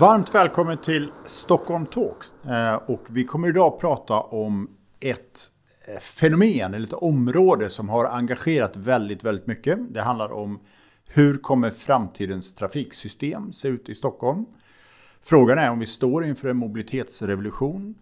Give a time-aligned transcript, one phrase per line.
[0.00, 2.44] Varmt välkommen till Stockholm Talks.
[2.44, 5.50] Eh, och vi kommer idag att prata om ett
[5.86, 9.78] eh, fenomen, eller ett område som har engagerat väldigt, väldigt mycket.
[9.90, 10.60] Det handlar om
[11.08, 14.46] hur kommer framtidens trafiksystem se ut i Stockholm?
[15.22, 17.94] Frågan är om vi står inför en mobilitetsrevolution.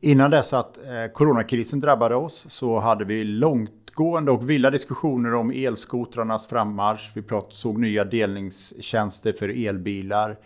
[0.00, 5.50] Innan dess att eh, coronakrisen drabbade oss så hade vi långtgående och vilda diskussioner om
[5.50, 7.10] elskotrarnas frammarsch.
[7.14, 10.36] Vi såg nya delningstjänster för elbilar.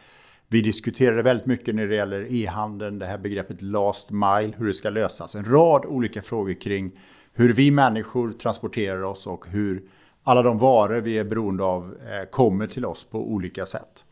[0.53, 4.75] Vi diskuterade väldigt mycket när det gäller e-handeln, det här begreppet last mile, hur det
[4.75, 5.35] ska lösas.
[5.35, 6.91] En rad olika frågor kring
[7.33, 9.83] hur vi människor transporterar oss och hur
[10.23, 14.05] alla de varor vi är beroende av eh, kommer till oss på olika sätt.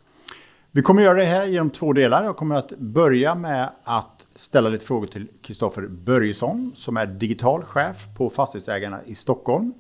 [0.70, 2.24] Vi kommer göra det här genom två delar.
[2.24, 7.64] Jag kommer att börja med att ställa lite frågor till Kristoffer Börjesson som är digital
[7.64, 9.72] chef på Fastighetsägarna i Stockholm.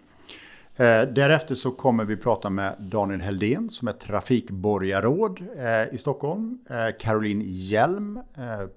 [0.76, 6.58] Eh, därefter så kommer vi prata med Daniel Heldén som är trafikborgarråd eh, i Stockholm.
[6.70, 8.20] Eh, Caroline Hjelm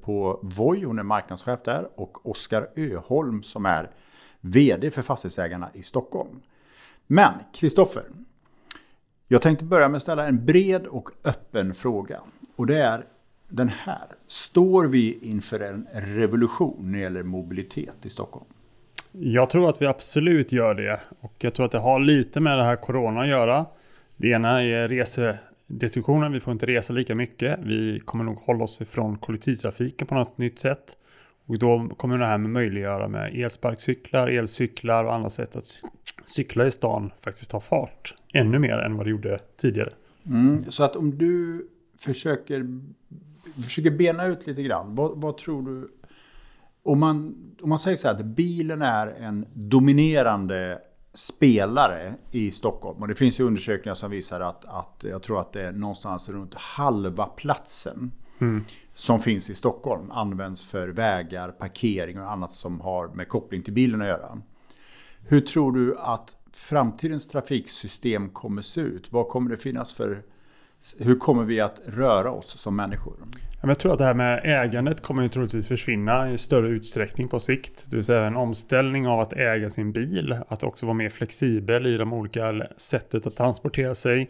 [0.01, 1.89] på Voi, hon är marknadschef där.
[1.95, 3.91] Och Oskar Öholm som är
[4.41, 6.41] VD för Fastighetsägarna i Stockholm.
[7.07, 8.03] Men Kristoffer,
[9.27, 12.21] jag tänkte börja med att ställa en bred och öppen fråga.
[12.55, 13.05] Och det är
[13.49, 14.07] den här.
[14.27, 18.45] Står vi inför en revolution när det gäller mobilitet i Stockholm?
[19.19, 20.99] Jag tror att vi absolut gör det.
[21.19, 23.65] Och jag tror att det har lite med det här corona att göra.
[24.17, 26.31] Det ena är resedestruktionen.
[26.31, 27.59] Vi får inte resa lika mycket.
[27.63, 30.97] Vi kommer nog hålla oss ifrån kollektivtrafiken på något nytt sätt.
[31.45, 35.81] Och då kommer det här med möjliggöra med elsparkcyklar, elcyklar och andra sätt att
[36.25, 38.15] cykla i stan faktiskt ta fart.
[38.33, 39.93] Ännu mer än vad det gjorde tidigare.
[40.25, 41.67] Mm, så att om du
[41.99, 42.81] försöker,
[43.63, 44.95] försöker bena ut lite grann.
[44.95, 45.89] Vad, vad tror du
[46.83, 50.81] om man, om man säger så här att bilen är en dominerande
[51.13, 53.01] spelare i Stockholm.
[53.01, 56.29] Och det finns ju undersökningar som visar att, att jag tror att det är någonstans
[56.29, 58.11] runt halva platsen
[58.41, 58.63] mm.
[58.93, 63.73] som finns i Stockholm används för vägar, parkering och annat som har med koppling till
[63.73, 64.41] bilen att göra.
[65.27, 69.11] Hur tror du att framtidens trafiksystem kommer se ut?
[69.11, 70.23] Vad kommer det finnas för
[70.99, 73.13] hur kommer vi att röra oss som människor?
[73.61, 77.39] Jag tror att det här med ägandet kommer ju troligtvis försvinna i större utsträckning på
[77.39, 77.85] sikt.
[77.89, 81.87] Det vill säga en omställning av att äga sin bil, att också vara mer flexibel
[81.87, 84.29] i de olika sättet att transportera sig.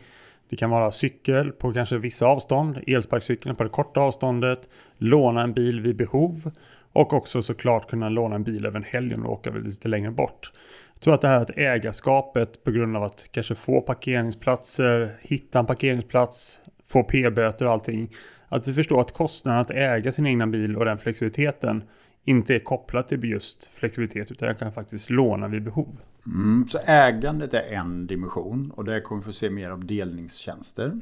[0.49, 5.53] Det kan vara cykel på kanske vissa avstånd, elsparkcykeln på det korta avståndet, låna en
[5.53, 6.51] bil vid behov
[6.93, 10.51] och också såklart kunna låna en bil över en helg och åka lite längre bort.
[10.93, 15.59] Jag tror att det här att ägarskapet på grund av att kanske få parkeringsplatser, hitta
[15.59, 18.09] en parkeringsplats, få p-böter och allting
[18.47, 21.83] att vi förstår att kostnaden att äga sin egna bil och den flexibiliteten
[22.23, 25.97] inte är kopplat till just flexibilitet utan jag kan faktiskt låna vid behov.
[26.25, 30.99] Mm, så ägandet är en dimension och där kommer vi få se mer av delningstjänster.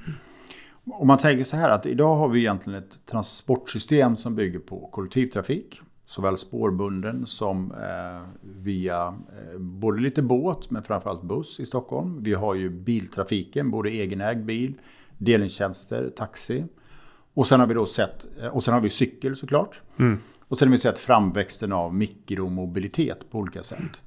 [0.86, 4.90] Om man tänker så här att idag har vi egentligen ett transportsystem som bygger på
[4.92, 5.82] kollektivtrafik.
[6.06, 12.24] Såväl spårbunden som eh, via eh, både lite båt men framförallt buss i Stockholm.
[12.24, 14.74] Vi har ju biltrafiken, både egenägd bil,
[15.18, 16.66] delningstjänster, taxi.
[17.34, 19.82] Och sen har vi då sett, eh, och sen har vi cykel såklart.
[20.00, 20.20] Mm.
[20.48, 24.02] Och sen har vi sett framväxten av mikromobilitet på olika sätt.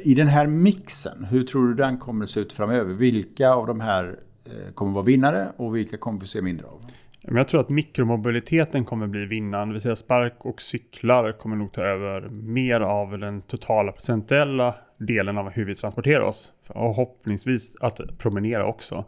[0.00, 2.94] I den här mixen, hur tror du den kommer att se ut framöver?
[2.94, 6.80] Vilka av de här Eh, kommer vara vinnare och vilka kommer vi se mindre av?
[7.20, 9.68] Jag tror att mikromobiliteten kommer bli vinnaren.
[9.68, 14.74] Det vill säga spark och cyklar kommer nog ta över mer av den totala procentuella
[14.98, 16.52] delen av hur vi transporterar oss.
[16.68, 19.04] Och hoppningsvis att promenera också.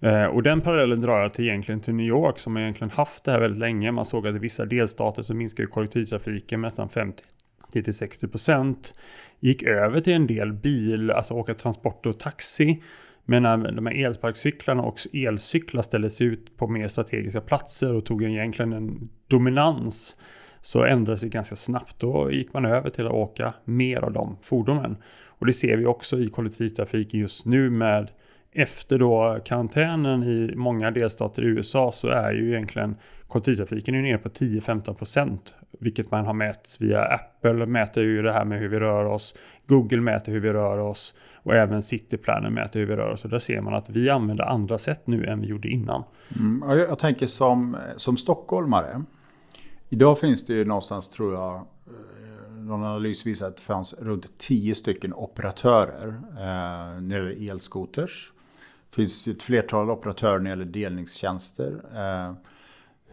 [0.00, 3.32] Eh, och den parallellen drar jag till egentligen till New York som egentligen haft det
[3.32, 3.92] här väldigt länge.
[3.92, 6.88] Man såg att i vissa delstater så minskar kollektivtrafiken med nästan
[7.72, 8.94] 50-60%.
[9.40, 12.82] Gick över till en del bil, alltså åka transport och taxi.
[13.24, 18.22] Men när de här elsparkcyklarna och elcyklar ställdes ut på mer strategiska platser och tog
[18.22, 20.16] egentligen en dominans
[20.60, 21.98] så ändrades det ganska snabbt.
[21.98, 24.96] Då gick man över till att åka mer av de fordonen.
[25.26, 28.10] Och det ser vi också i kollektivtrafiken just nu med
[28.52, 32.96] efter då karantänen i många delstater i USA så är ju egentligen
[33.28, 35.38] kollektivtrafiken nere på 10-15%
[35.82, 39.36] vilket man har mätt via Apple mäter ju det här med hur vi rör oss.
[39.66, 43.24] Google mäter hur vi rör oss och även Cityplanen mäter hur vi rör oss.
[43.24, 46.04] Och där ser man att vi använder andra sätt nu än vi gjorde innan.
[46.38, 49.02] Mm, jag, jag tänker som, som stockholmare.
[49.88, 54.38] Idag finns det ju någonstans tror jag eh, någon analys visar att det fanns runt
[54.38, 58.32] 10 stycken operatörer eh, när det gäller elskoters.
[58.90, 61.80] Det finns ett flertal operatörer när det gäller delningstjänster.
[61.94, 62.34] Eh,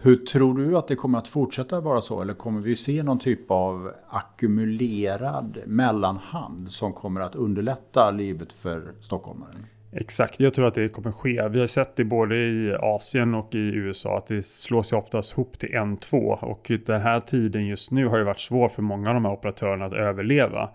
[0.02, 2.22] hur tror du att det kommer att fortsätta vara så?
[2.22, 8.94] Eller kommer vi se någon typ av ackumulerad mellanhand som kommer att underlätta livet för
[9.00, 9.66] stockholmaren?
[9.92, 11.48] Exakt, jag tror att det kommer ske.
[11.48, 15.34] Vi har sett det både i Asien och i USA att det slås ju oftast
[15.34, 16.38] ihop till en, två.
[16.42, 19.34] Och den här tiden just nu har ju varit svår för många av de här
[19.34, 20.70] operatörerna att överleva.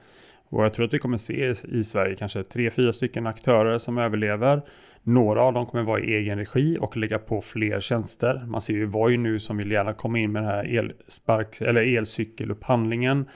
[0.49, 3.99] Och jag tror att vi kommer se i Sverige kanske tre, fyra stycken aktörer som
[3.99, 4.63] överlever.
[5.07, 8.45] Några av dem kommer vara i egen regi och lägga på fler tjänster.
[8.47, 11.97] Man ser ju Voi nu som vill gärna komma in med den här elspark, eller
[11.99, 13.29] elcykelupphandlingen.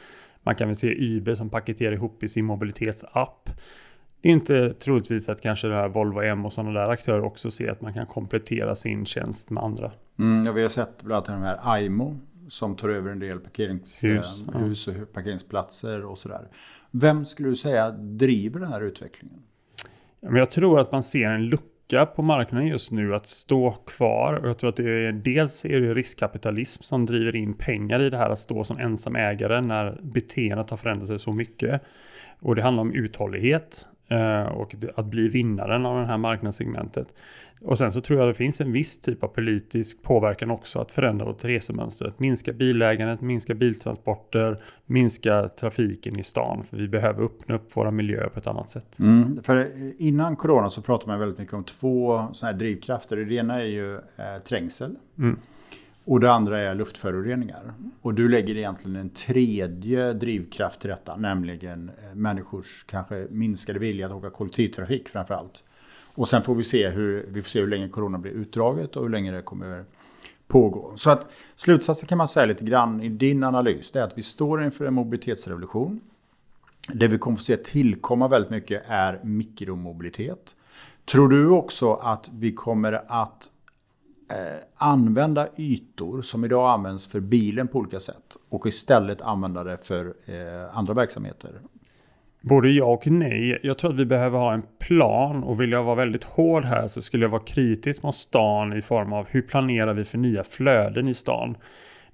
[0.43, 3.51] Man kan väl se Uber som paketerar ihop i sin mobilitetsapp.
[4.21, 7.51] Det är inte troligtvis att kanske det här Volvo M och sådana där aktörer också
[7.51, 9.93] ser att man kan komplettera sin tjänst med andra.
[10.19, 13.39] Mm, ja, vi har sett bland annat de här AIMO som tar över en del
[13.39, 16.49] parkeringshus eh, hus och parkeringsplatser och sådär.
[16.91, 19.43] Vem skulle du säga driver den här utvecklingen?
[20.21, 24.35] Jag tror att man ser en lucka på marknaden just nu att stå kvar.
[24.35, 28.11] Och jag tror att det är, dels är det riskkapitalism som driver in pengar i
[28.11, 31.83] det här att stå som ensam ägare när beteendet har förändrat sig så mycket.
[32.41, 33.87] Och det handlar om uthållighet
[34.53, 37.15] och att bli vinnaren av det här marknadssegmentet.
[37.61, 40.93] Och sen så tror jag det finns en viss typ av politisk påverkan också att
[40.93, 42.07] förändra vårt resemönster.
[42.07, 46.65] Att minska bilägandet, minska biltransporter, minska trafiken i stan.
[46.71, 48.99] För vi behöver öppna upp våra miljöer på ett annat sätt.
[48.99, 49.69] Mm, för
[49.99, 53.17] innan corona så pratade man väldigt mycket om två sådana här drivkrafter.
[53.17, 54.97] Det ena är ju eh, trängsel.
[55.19, 55.39] Mm.
[56.09, 57.75] Och det andra är luftföroreningar.
[58.03, 64.07] Och du lägger egentligen en tredje drivkraft till detta, nämligen eh, människors kanske minskade vilja
[64.07, 65.65] att åka kollektivtrafik framför allt.
[66.15, 69.03] Och sen får vi se hur, vi får se hur länge corona blir utdraget och
[69.03, 69.85] hur länge det kommer
[70.47, 70.93] pågå.
[70.97, 71.27] Så att
[71.57, 74.85] slutsatsen kan man säga lite grann i din analys, det är att vi står inför
[74.85, 76.01] en mobilitetsrevolution.
[76.93, 80.57] Det vi kommer få se tillkomma väldigt mycket är mikromobilitet.
[81.05, 83.51] Tror du också att vi kommer att
[84.31, 89.79] Eh, använda ytor som idag används för bilen på olika sätt och istället använda det
[89.83, 91.51] för eh, andra verksamheter?
[92.41, 93.59] Både ja och nej.
[93.63, 96.87] Jag tror att vi behöver ha en plan och vill jag vara väldigt hård här
[96.87, 100.45] så skulle jag vara kritisk mot stan i form av hur planerar vi för nya
[100.45, 101.57] flöden i stan?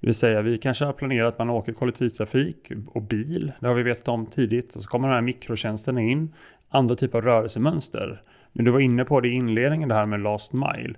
[0.01, 3.53] Det vill säga vi kanske har planerat att man åker kollektivtrafik och bil.
[3.61, 4.77] Det har vi vetat om tidigt.
[4.77, 6.33] Och så kommer de här mikrotjänsterna in.
[6.69, 8.23] Andra typer av rörelsemönster.
[8.53, 10.95] Men du var inne på det i inledningen det här med last mile.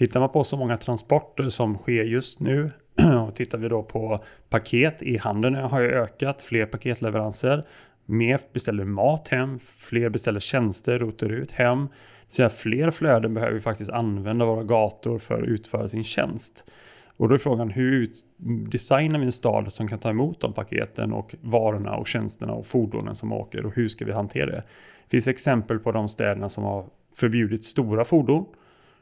[0.00, 2.70] Tittar man på så många transporter som sker just nu
[3.26, 7.66] och tittar vi då på paket i handeln eh, har ju ökat, fler paketleveranser.
[8.06, 11.88] Mer beställer mat hem, fler beställer tjänster, rotar ut hem.
[12.28, 16.70] Så fler flöden behöver vi faktiskt använda våra gator för att utföra sin tjänst.
[17.16, 18.10] Och då är frågan hur
[18.70, 22.66] designar vi en stad som kan ta emot de paketen och varorna och tjänsterna och
[22.66, 24.62] fordonen som åker och hur ska vi hantera det?
[25.04, 26.86] Det finns exempel på de städerna som har
[27.16, 28.46] förbjudit stora fordon.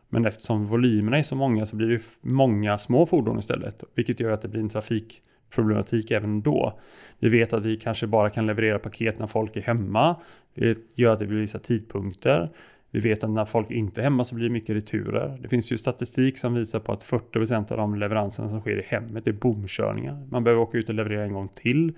[0.09, 3.85] Men eftersom volymerna är så många så blir det många små fordon istället.
[3.95, 6.79] Vilket gör att det blir en trafikproblematik även då.
[7.19, 10.17] Vi vet att vi kanske bara kan leverera paket när folk är hemma.
[10.55, 12.51] Det gör att det blir vissa tidpunkter.
[12.91, 15.39] Vi vet att när folk inte är hemma så blir det mycket returer.
[15.43, 18.83] Det finns ju statistik som visar på att 40% av de leveranserna som sker i
[18.87, 20.27] hemmet är bomkörningar.
[20.31, 21.95] Man behöver åka ut och leverera en gång till.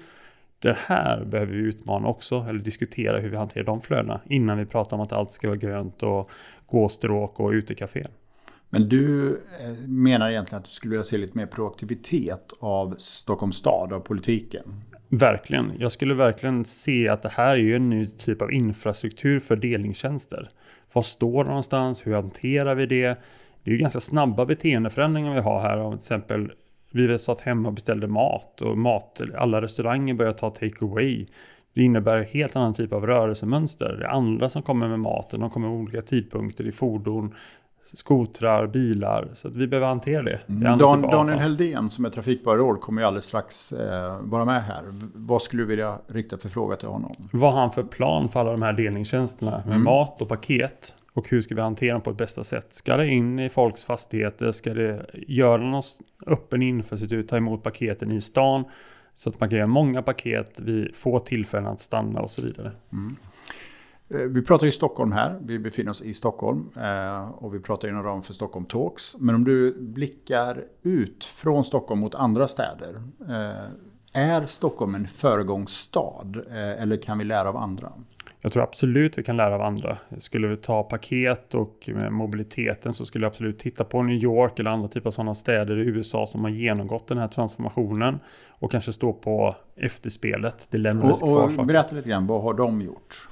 [0.58, 4.66] Det här behöver vi utmana också, eller diskutera hur vi hanterar de flödena innan vi
[4.66, 6.30] pratar om att allt ska vara grönt och
[6.70, 8.06] gåstråk och utekafé.
[8.70, 13.56] Men du eh, menar egentligen att du skulle vilja se lite mer proaktivitet av Stockholms
[13.56, 14.62] stad, av politiken?
[15.08, 15.72] Verkligen.
[15.78, 20.50] Jag skulle verkligen se att det här är en ny typ av infrastruktur för delningstjänster.
[20.92, 22.06] Var står det någonstans?
[22.06, 23.06] Hur hanterar vi det?
[23.64, 25.80] Det är ju ganska snabba beteendeförändringar vi har här.
[25.80, 26.52] Om till exempel
[26.92, 31.26] vi satt hemma och beställde mat och mat, alla restauranger börjar ta take away.
[31.74, 33.96] Det innebär helt annan typ av rörelsemönster.
[33.98, 37.34] Det är andra som kommer med maten, de kommer med olika tidpunkter i fordon
[37.84, 39.28] skotrar, bilar.
[39.34, 40.40] Så att vi behöver hantera det.
[40.46, 40.76] det.
[40.76, 44.82] Dan, Daniel Heldén som är trafikborgarråd kommer ju alldeles strax eh, vara med här.
[45.14, 47.12] Vad skulle du vilja rikta för fråga till honom?
[47.32, 49.84] Vad har han för plan för alla de här delningstjänsterna med mm.
[49.84, 50.96] mat och paket?
[51.12, 52.66] Och hur ska vi hantera dem på ett bästa sätt?
[52.70, 54.52] Ska det in i folks fastigheter?
[54.52, 55.82] Ska det göra någon
[56.26, 58.64] öppen infrastruktur, ta emot paketen i stan?
[59.14, 62.72] Så att man kan göra många paket vid få tillfällen att stanna och så vidare.
[62.92, 63.16] Mm.
[64.08, 67.88] Eh, vi pratar ju Stockholm här, vi befinner oss i Stockholm eh, och vi pratar
[67.88, 69.16] inom ramen för Stockholm Talks.
[69.18, 73.66] Men om du blickar ut från Stockholm mot andra städer, eh,
[74.12, 77.92] är Stockholm en föregångsstad eller kan vi lära av andra?
[78.42, 79.98] Jag tror absolut vi kan lära av andra.
[80.18, 84.70] Skulle vi ta paket och mobiliteten så skulle jag absolut titta på New York eller
[84.70, 88.18] andra typer av sådana städer i USA som har genomgått den här transformationen
[88.48, 90.68] och kanske stå på efterspelet.
[90.70, 93.28] Det lämnades och, och Berätta lite grann, vad har de gjort?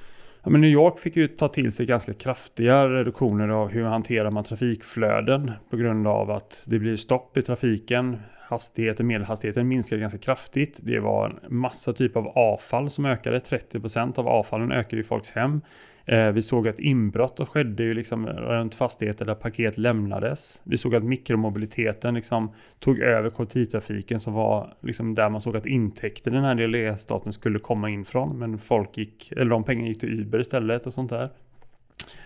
[0.48, 4.30] Ja, men New York fick ju ta till sig ganska kraftiga reduktioner av hur hanterar
[4.30, 8.16] man trafikflöden på grund av att det blir stopp i trafiken.
[8.48, 10.78] Hastigheten, medelhastigheten minskade ganska kraftigt.
[10.82, 13.38] Det var en massa typ av avfall som ökade.
[13.38, 15.60] 30% av avfallen ökade i folks hem.
[16.08, 20.62] Eh, vi såg att inbrott skedde ju liksom runt fastigheter där paket lämnades.
[20.64, 25.66] Vi såg att mikromobiliteten liksom tog över kollektivtrafiken som var liksom där man såg att
[25.66, 28.38] intäkter i den här delstaten skulle komma in från.
[28.38, 31.30] Men folk gick, eller de pengarna gick till Uber istället och sånt där.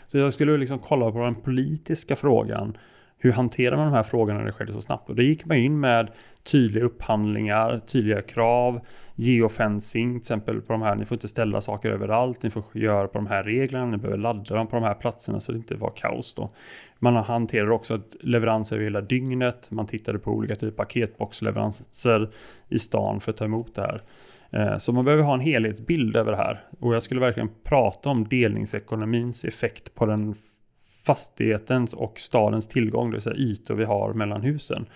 [0.06, 2.76] Så jag skulle liksom kolla på den politiska frågan.
[3.24, 5.10] Hur hanterar man de här frågorna när det skedde så snabbt?
[5.10, 6.10] Och det gick man in med
[6.42, 8.80] tydliga upphandlingar, tydliga krav,
[9.14, 10.94] geofencing till exempel på de här.
[10.94, 14.18] Ni får inte ställa saker överallt, ni får göra på de här reglerna, ni behöver
[14.18, 16.50] ladda dem på de här platserna så det inte var kaos då.
[16.98, 22.30] Man hanterar också leveranser över hela dygnet, man tittade på olika typer av paketboxleveranser
[22.68, 24.02] i stan för att ta emot det här.
[24.50, 26.64] Eh, så man behöver ha en helhetsbild över det här.
[26.80, 30.34] Och jag skulle verkligen prata om delningsekonomins effekt på den
[31.06, 34.86] fastighetens och stadens tillgång, det vill säga ytor vi har mellan husen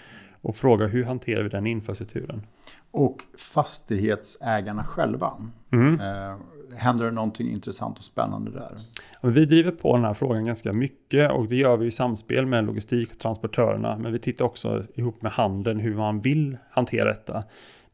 [0.41, 2.47] och fråga hur hanterar vi den infrastrukturen?
[2.91, 5.33] Och fastighetsägarna själva.
[5.73, 6.01] Mm.
[6.01, 6.37] Eh,
[6.77, 8.77] händer det någonting intressant och spännande där?
[9.23, 12.65] Vi driver på den här frågan ganska mycket och det gör vi i samspel med
[12.65, 13.99] logistik och transportörerna.
[13.99, 17.45] Men vi tittar också ihop med handeln hur man vill hantera detta.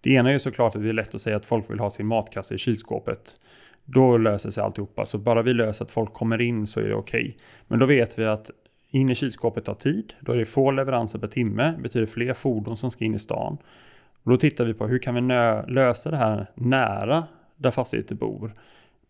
[0.01, 1.91] Det ena är ju såklart att det är lätt att säga att folk vill ha
[1.91, 3.39] sin matkasse i kylskåpet.
[3.85, 5.05] Då löser sig alltihopa.
[5.05, 7.21] Så bara vi löser att folk kommer in så är det okej.
[7.21, 7.35] Okay.
[7.69, 8.51] Men då vet vi att
[8.91, 10.13] in i kylskåpet tar tid.
[10.21, 11.75] Då är det få leveranser per timme.
[11.83, 13.59] betyder fler fordon som ska in i stan.
[14.23, 15.21] Och då tittar vi på hur kan vi
[15.73, 17.25] lösa det här nära
[17.57, 18.55] där fastigheter bor.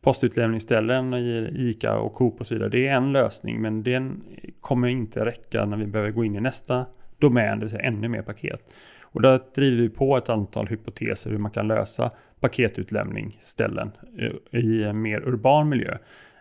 [0.01, 1.15] Postutlämningsställen
[1.57, 2.69] ICA och Coop och så vidare.
[2.69, 4.23] Det är en lösning men den
[4.61, 6.87] kommer inte räcka när vi behöver gå in i nästa
[7.19, 8.75] domän, det vill säga ännu mer paket.
[9.03, 12.11] Och där driver vi på ett antal hypoteser hur man kan lösa
[12.43, 15.97] paketutlämningsställen eh, i en mer urban miljö.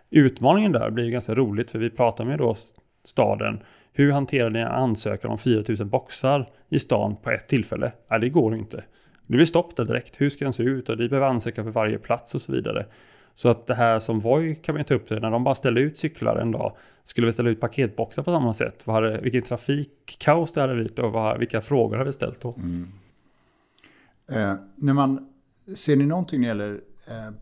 [0.09, 2.55] Utmaningen där blir ganska roligt för vi pratar med då
[3.03, 3.59] staden.
[3.93, 7.91] Hur hanterar ni en ansökan om 4000 boxar i stan på ett tillfälle?
[8.07, 8.83] Ja, det går inte.
[9.27, 10.21] Det blir stopp där direkt.
[10.21, 10.89] Hur ska den se ut?
[10.89, 12.85] Och vi behöver ansöka för varje plats och så vidare.
[13.33, 15.81] Så att det här som Voi kan man ta upp det, när de bara ställde
[15.81, 18.87] ut cyklar en dag, skulle vi ställa ut paketboxar på samma sätt?
[18.87, 22.55] Vad hade, vilken trafikkaos det hade blivit och vad, vilka frågor hade vi ställt då?
[22.57, 22.87] Mm.
[24.27, 25.30] Eh, när man,
[25.75, 27.33] ser ni någonting när det gäller eh,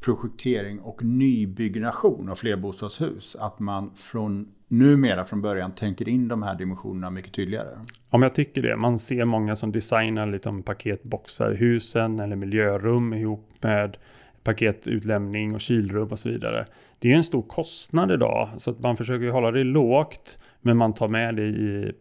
[0.00, 3.36] projektering och nybyggnation av flerbostadshus?
[3.36, 7.68] Att man från numera från början tänker in de här dimensionerna mycket tydligare?
[8.10, 8.76] Om jag tycker det.
[8.76, 13.96] Man ser många som designar lite om paketboxar i husen eller miljörum ihop med
[14.42, 16.66] paketutlämning och kylrum och så vidare.
[17.02, 20.94] Det är en stor kostnad idag så att man försöker hålla det lågt men man
[20.94, 21.92] tar med det i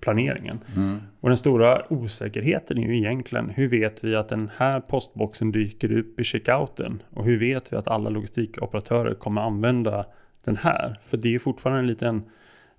[0.00, 0.60] planeringen.
[0.76, 1.00] Mm.
[1.20, 5.98] Och den stora osäkerheten är ju egentligen hur vet vi att den här postboxen dyker
[5.98, 7.02] upp i checkouten?
[7.10, 10.06] Och hur vet vi att alla logistikoperatörer kommer använda
[10.44, 11.00] den här?
[11.04, 12.22] För det är fortfarande en liten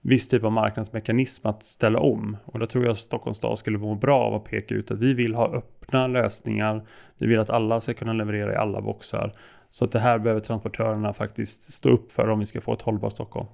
[0.02, 2.38] viss typ av marknadsmekanism att ställa om.
[2.46, 5.14] Och då tror jag Stockholms stad skulle må bra av att peka ut att vi
[5.14, 6.88] vill ha öppna lösningar.
[7.18, 9.34] Vi vill att alla ska kunna leverera i alla boxar.
[9.70, 12.82] Så att det här behöver transportörerna faktiskt stå upp för om vi ska få ett
[12.82, 13.48] hållbart Stockholm.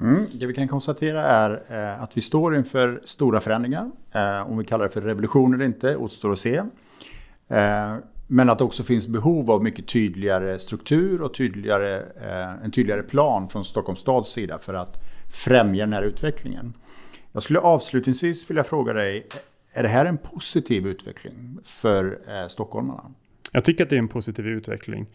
[0.00, 3.90] Mm, det vi kan konstatera är eh, att vi står inför stora förändringar.
[4.12, 6.56] Eh, om vi kallar det för revolution eller inte återstår att se.
[7.48, 7.94] Eh,
[8.26, 12.02] men att det också finns behov av mycket tydligare struktur och tydligare,
[12.64, 14.96] en tydligare plan från Stockholms stads sida för att
[15.32, 16.74] främja den här utvecklingen.
[17.32, 19.26] Jag skulle avslutningsvis vilja fråga dig,
[19.72, 23.12] är det här en positiv utveckling för eh, stockholmarna?
[23.52, 25.06] Jag tycker att det är en positiv utveckling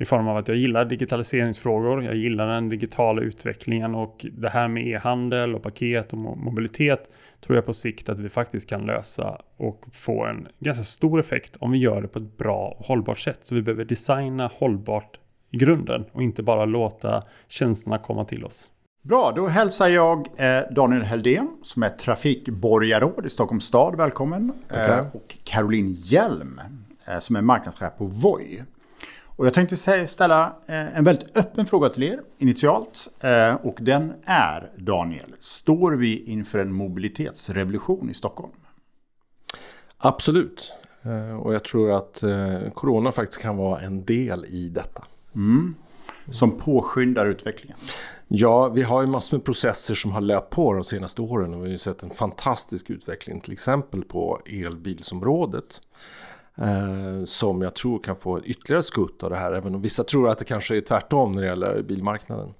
[0.00, 2.04] i form av att jag gillar digitaliseringsfrågor.
[2.04, 7.56] Jag gillar den digitala utvecklingen och det här med e-handel och paket och mobilitet tror
[7.56, 11.70] jag på sikt att vi faktiskt kan lösa och få en ganska stor effekt om
[11.70, 13.38] vi gör det på ett bra och hållbart sätt.
[13.42, 15.18] Så vi behöver designa hållbart
[15.50, 18.70] i grunden och inte bara låta tjänsterna komma till oss.
[19.02, 23.96] Bra, då hälsar jag eh, Daniel Heldén som är trafikborgarråd i Stockholms stad.
[23.96, 24.52] Välkommen.
[24.68, 26.60] Eh, och Caroline Hjelm
[27.08, 28.62] eh, som är marknadschef på Voi.
[29.40, 33.08] Och jag tänkte ställa en väldigt öppen fråga till er initialt.
[33.62, 38.52] Och den är, Daniel, står vi inför en mobilitetsrevolution i Stockholm?
[39.98, 40.72] Absolut.
[41.42, 42.24] Och jag tror att
[42.74, 45.04] corona faktiskt kan vara en del i detta.
[45.34, 45.74] Mm.
[46.30, 47.78] som påskyndar utvecklingen?
[48.28, 51.60] Ja, vi har ju massor med processer som har löpt på de senaste åren och
[51.60, 55.80] vi har ju sett en fantastisk utveckling till exempel på elbilsområdet.
[56.60, 60.28] Eh, som jag tror kan få ytterligare skutt av det här, även om vissa tror
[60.28, 62.54] att det kanske är tvärtom när det gäller bilmarknaden.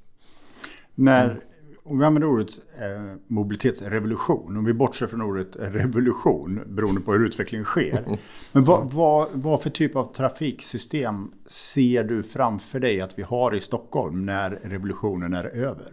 [0.94, 1.40] När,
[1.82, 7.26] om vi använder ordet eh, mobilitetsrevolution, om vi bortser från ordet revolution beroende på hur
[7.26, 8.04] utvecklingen sker.
[8.52, 13.54] Men vad, vad, vad för typ av trafiksystem ser du framför dig att vi har
[13.54, 15.92] i Stockholm när revolutionen är över?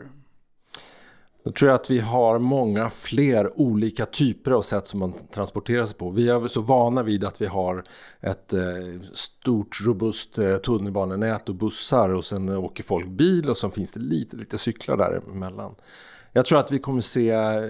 [1.47, 5.85] Då tror jag att vi har många fler olika typer av sätt som man transporterar
[5.85, 6.09] sig på.
[6.09, 7.83] Vi är så vana vid att vi har
[8.21, 8.61] ett eh,
[9.13, 13.99] stort robust eh, tunnelbanenät och bussar och sen åker folk bil och sen finns det
[13.99, 15.75] lite, lite cyklar däremellan.
[16.33, 17.63] Jag tror att vi kommer se eh,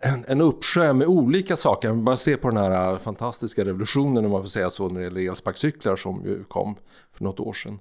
[0.00, 1.88] en, en uppsjö med olika saker.
[1.88, 5.04] Man bara se på den här fantastiska revolutionen om man får säga så när det
[5.04, 6.76] gäller elsparkcyklar som ju kom
[7.12, 7.78] för något år sedan.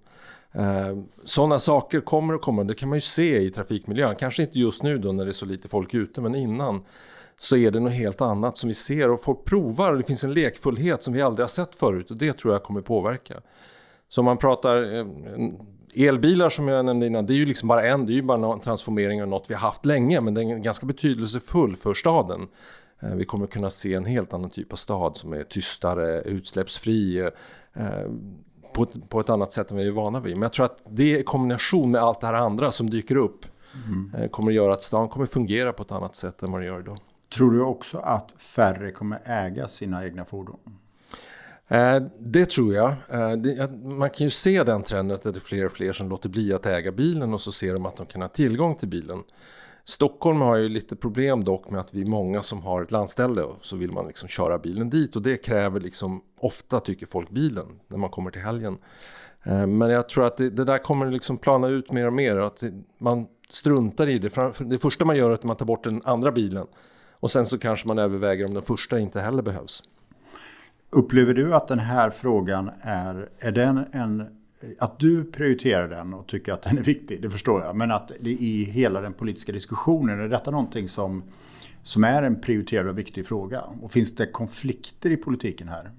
[0.57, 2.63] Eh, Sådana saker kommer och kommer.
[2.63, 4.15] det kan man ju se i trafikmiljön.
[4.15, 6.83] Kanske inte just nu då när det är så lite folk ute, men innan
[7.37, 10.23] så är det något helt annat som vi ser och folk provar och det finns
[10.23, 13.41] en lekfullhet som vi aldrig har sett förut och det tror jag kommer påverka.
[14.07, 15.53] Så om man pratar ehm,
[15.95, 18.53] elbilar som jag nämnde innan, det är ju liksom bara en, det är ju bara
[18.53, 22.47] en transformering av något vi har haft länge men den är ganska betydelsefull för staden.
[22.99, 27.29] Ehm, vi kommer kunna se en helt annan typ av stad som är tystare, utsläppsfri,
[27.73, 28.35] ehm,
[28.75, 30.33] på ett, på ett annat sätt än vi är vana vid.
[30.33, 33.45] Men jag tror att det i kombination med allt det här andra som dyker upp
[33.87, 34.29] mm.
[34.29, 36.79] kommer att göra att stan kommer fungera på ett annat sätt än vad det gör
[36.79, 36.97] idag.
[37.33, 40.59] Tror du också att färre kommer äga sina egna fordon?
[41.67, 42.89] Eh, det tror jag.
[42.89, 46.29] Eh, man kan ju se den trenden att det är fler och fler som låter
[46.29, 49.23] bli att äga bilen och så ser de att de kan ha tillgång till bilen.
[49.87, 53.41] Stockholm har ju lite problem dock med att vi är många som har ett landställe
[53.41, 57.29] och så vill man liksom köra bilen dit och det kräver liksom ofta tycker folk
[57.29, 58.77] bilen när man kommer till helgen.
[59.43, 62.35] Eh, men jag tror att det, det där kommer liksom plana ut mer och mer
[62.35, 62.63] att
[62.97, 64.53] man struntar i det.
[64.59, 66.67] Det första man gör är att man tar bort den andra bilen
[67.11, 69.83] och sen så kanske man överväger om den första inte heller behövs.
[70.89, 74.44] Upplever du att den här frågan är, är den en
[74.79, 77.75] att du prioriterar den och tycker att den är viktig, det förstår jag.
[77.75, 81.23] Men att det i hela den politiska diskussionen, är detta någonting som,
[81.83, 83.61] som är en prioriterad och viktig fråga?
[83.61, 85.91] Och finns det konflikter i politiken här?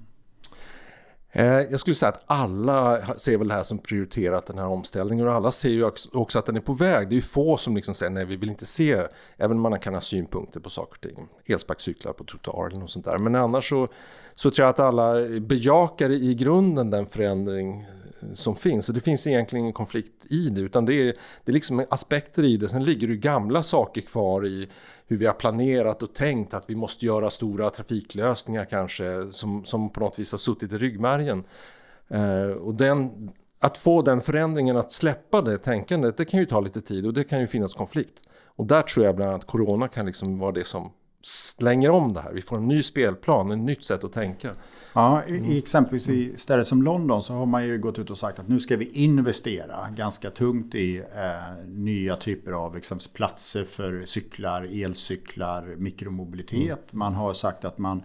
[1.33, 5.29] Eh, jag skulle säga att alla ser väl det här som prioriterat den här omställningen
[5.29, 7.09] och alla ser ju också att den är på väg.
[7.09, 9.81] Det är ju få som liksom säger nej vi vill inte se, även om man
[9.81, 11.29] kan ha synpunkter på saker och ting.
[11.47, 13.19] Elsparkcyklar på trottoaren eller något sånt där.
[13.19, 13.88] Men annars så,
[14.35, 17.87] så tror jag att alla bejakar i grunden den förändring
[18.33, 18.87] som finns.
[18.87, 21.05] Så det finns egentligen ingen konflikt i det utan det är,
[21.45, 22.69] det är liksom aspekter i det.
[22.69, 24.69] Sen ligger det gamla saker kvar i
[25.07, 29.91] hur vi har planerat och tänkt att vi måste göra stora trafiklösningar kanske som, som
[29.91, 31.45] på något vis har suttit i ryggmärgen.
[32.09, 36.61] Eh, och den, att få den förändringen att släppa det tänkandet det kan ju ta
[36.61, 38.23] lite tid och det kan ju finnas konflikt.
[38.45, 40.93] Och där tror jag bland annat Corona kan liksom vara det som
[41.27, 42.33] slänger om det här.
[42.33, 44.55] Vi får en ny spelplan, ett nytt sätt att tänka.
[44.93, 48.39] Ja, i, exempelvis i städer som London så har man ju gått ut och sagt
[48.39, 54.05] att nu ska vi investera ganska tungt i eh, nya typer av exempelvis platser för
[54.07, 56.93] cyklar, elcyklar, mikromobilitet.
[56.93, 56.99] Mm.
[56.99, 58.03] Man har sagt att man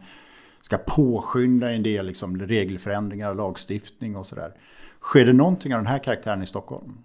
[0.61, 4.53] ska påskynda en del liksom, regelförändringar, lagstiftning och sådär.
[5.01, 6.97] Sker det någonting av den här karaktären i Stockholm?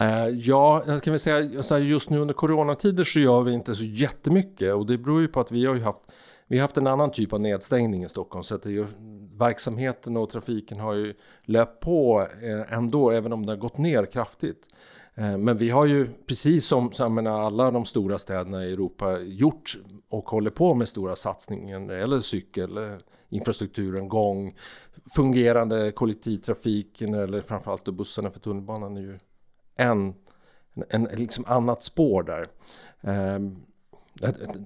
[0.00, 3.52] Eh, ja, jag kan väl säga så här, just nu under coronatider så gör vi
[3.52, 4.74] inte så jättemycket.
[4.74, 6.00] Och det beror ju på att vi har ju haft
[6.46, 8.42] vi har haft en annan typ av nedstängning i Stockholm.
[8.42, 8.86] Så att det ju,
[9.38, 14.06] verksamheten och trafiken har ju löpt på eh, ändå även om det har gått ner
[14.06, 14.68] kraftigt.
[15.14, 19.18] Eh, men vi har ju precis som jag menar, alla de stora städerna i Europa
[19.18, 19.78] gjort
[20.08, 22.78] och håller på med stora satsningar eller cykel,
[23.28, 24.56] infrastrukturen, gång,
[25.14, 29.18] fungerande kollektivtrafik eller framförallt bussarna för tunnelbanan är ju
[29.76, 30.14] en,
[30.74, 32.48] en, en liksom annat spår där.
[33.00, 33.56] Ehm,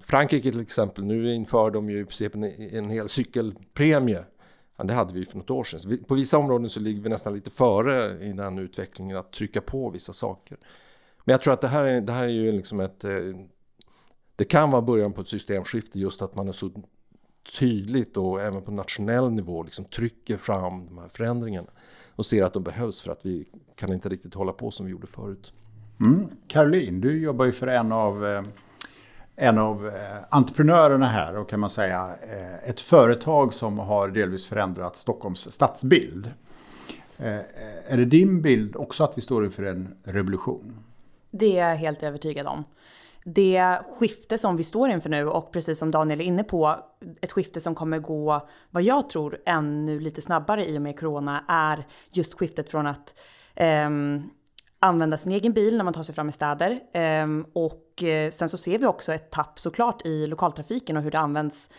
[0.03, 4.25] Frankrike till exempel, nu inför de ju i princip en, en hel cykelpremie.
[4.77, 5.81] Ja, det hade vi för något år sedan.
[5.87, 9.61] Vi, på vissa områden så ligger vi nästan lite före i den utvecklingen att trycka
[9.61, 10.59] på vissa saker.
[11.25, 13.05] Men jag tror att det här är, det här är ju liksom ett...
[13.05, 13.21] Eh,
[14.37, 16.71] det kan vara början på ett systemskifte just att man är så
[17.59, 21.71] tydligt och även på nationell nivå liksom trycker fram de här förändringarna
[22.19, 24.93] och ser att de behövs för att vi kan inte riktigt hålla på som vi
[24.93, 25.53] gjorde förut.
[26.01, 26.29] Mm.
[26.49, 28.43] Caroline, du jobbar ju för en av, eh,
[29.37, 29.95] en av eh,
[30.29, 36.31] entreprenörerna här och kan man säga eh, ett företag som har delvis förändrat Stockholms stadsbild.
[37.89, 40.79] Är det din bild också att vi står inför en revolution?
[41.31, 42.65] Det är jag helt övertygad om
[43.35, 46.77] det skifte som vi står inför nu och precis som Daniel är inne på,
[47.21, 51.45] ett skifte som kommer gå, vad jag tror, ännu lite snabbare i och med corona
[51.49, 53.15] är just skiftet från att
[53.87, 54.31] um,
[54.81, 56.81] använda sin egen bil när man tar sig fram i städer.
[56.93, 61.11] Ehm, och eh, sen så ser vi också ett tapp såklart i lokaltrafiken och hur
[61.11, 61.71] det används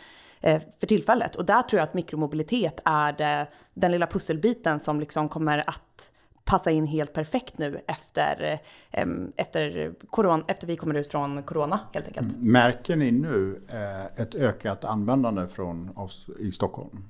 [0.41, 1.35] eh, för tillfället.
[1.35, 6.11] Och där tror jag att mikromobilitet är den lilla pusselbiten som liksom kommer att
[6.49, 8.59] passa in helt perfekt nu efter,
[8.91, 12.27] ehm, efter, corona, efter vi kommer ut från corona helt enkelt.
[12.37, 17.03] Märker ni nu eh, ett ökat användande från oss i Stockholm?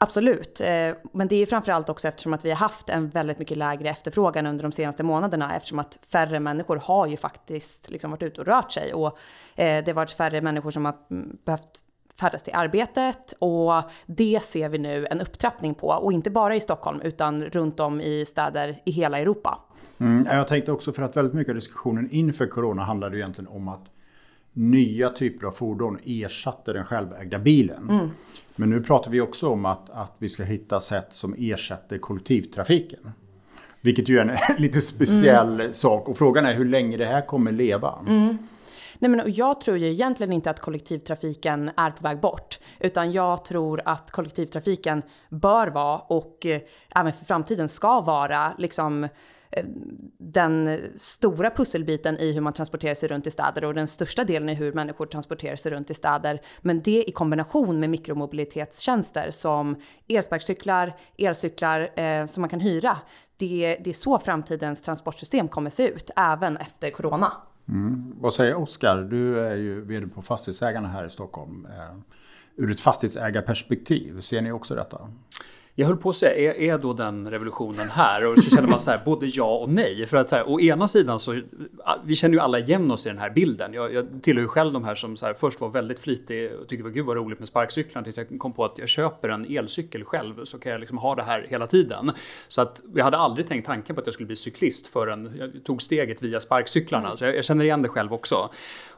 [0.00, 3.56] Absolut, eh, men det är framförallt också eftersom att vi har haft en väldigt mycket
[3.56, 8.22] lägre efterfrågan under de senaste månaderna eftersom att färre människor har ju faktiskt liksom varit
[8.22, 9.18] ute och rört sig och
[9.54, 11.82] eh, det har varit färre människor som har mm, behövt
[12.20, 16.60] färdas till arbetet och det ser vi nu en upptrappning på och inte bara i
[16.60, 19.58] Stockholm utan runt om i städer i hela Europa.
[20.00, 23.68] Mm, jag tänkte också för att väldigt mycket av diskussionen inför corona handlade egentligen om
[23.68, 23.84] att
[24.52, 27.90] nya typer av fordon ersatte den självägda bilen.
[27.90, 28.10] Mm.
[28.56, 33.12] Men nu pratar vi också om att, att vi ska hitta sätt som ersätter kollektivtrafiken.
[33.80, 35.72] Vilket ju är en lite speciell mm.
[35.72, 37.98] sak och frågan är hur länge det här kommer leva.
[38.08, 38.38] Mm.
[38.98, 43.44] Nej, men jag tror ju egentligen inte att kollektivtrafiken är på väg bort, utan jag
[43.44, 46.60] tror att kollektivtrafiken bör vara och eh,
[46.94, 49.64] även för framtiden ska vara liksom eh,
[50.18, 54.48] den stora pusselbiten i hur man transporterar sig runt i städer och den största delen
[54.48, 56.40] i hur människor transporterar sig runt i städer.
[56.60, 59.76] Men det i kombination med mikromobilitetstjänster som
[60.08, 62.98] elsparkcyklar, elcyklar eh, som man kan hyra.
[63.36, 67.32] Det, det är så framtidens transportsystem kommer se ut, även efter corona.
[67.68, 68.12] Mm.
[68.20, 69.02] Vad säger Oskar?
[69.02, 71.66] Du är ju vd på Fastighetsägarna här i Stockholm.
[71.66, 71.96] Eh,
[72.56, 75.08] ur ett fastighetsägarperspektiv, ser ni också detta?
[75.80, 78.26] Jag höll på att säga, är, är då den revolutionen här?
[78.26, 80.06] Och så känner man så här, både ja och nej.
[80.06, 81.40] För att så här, å ena sidan så,
[82.04, 83.72] vi känner ju alla igen oss i den här bilden.
[83.72, 86.68] Jag, jag tillhör ju själv de här som så här, först var väldigt flitig och
[86.68, 88.02] tyckte gud vad roligt med sparkcyklar.
[88.02, 91.14] Tills jag kom på att jag köper en elcykel själv så kan jag liksom ha
[91.14, 92.12] det här hela tiden.
[92.48, 95.64] Så att jag hade aldrig tänkt tanken på att jag skulle bli cyklist förrän jag
[95.64, 97.16] tog steget via sparkcyklarna.
[97.16, 98.50] Så jag, jag känner igen det själv också.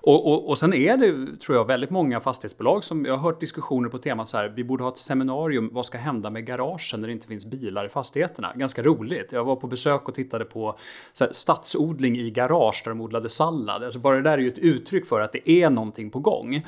[0.03, 3.41] Och, och, och sen är det, tror jag, väldigt många fastighetsbolag som, jag har hört
[3.41, 7.01] diskussioner på temat så här, vi borde ha ett seminarium, vad ska hända med garagen
[7.01, 8.53] när det inte finns bilar i fastigheterna?
[8.57, 9.33] Ganska roligt.
[9.33, 10.79] Jag var på besök och tittade på
[11.13, 13.85] så här, stadsodling i garage där de odlade sallad.
[13.85, 16.67] Alltså bara det där är ju ett uttryck för att det är någonting på gång.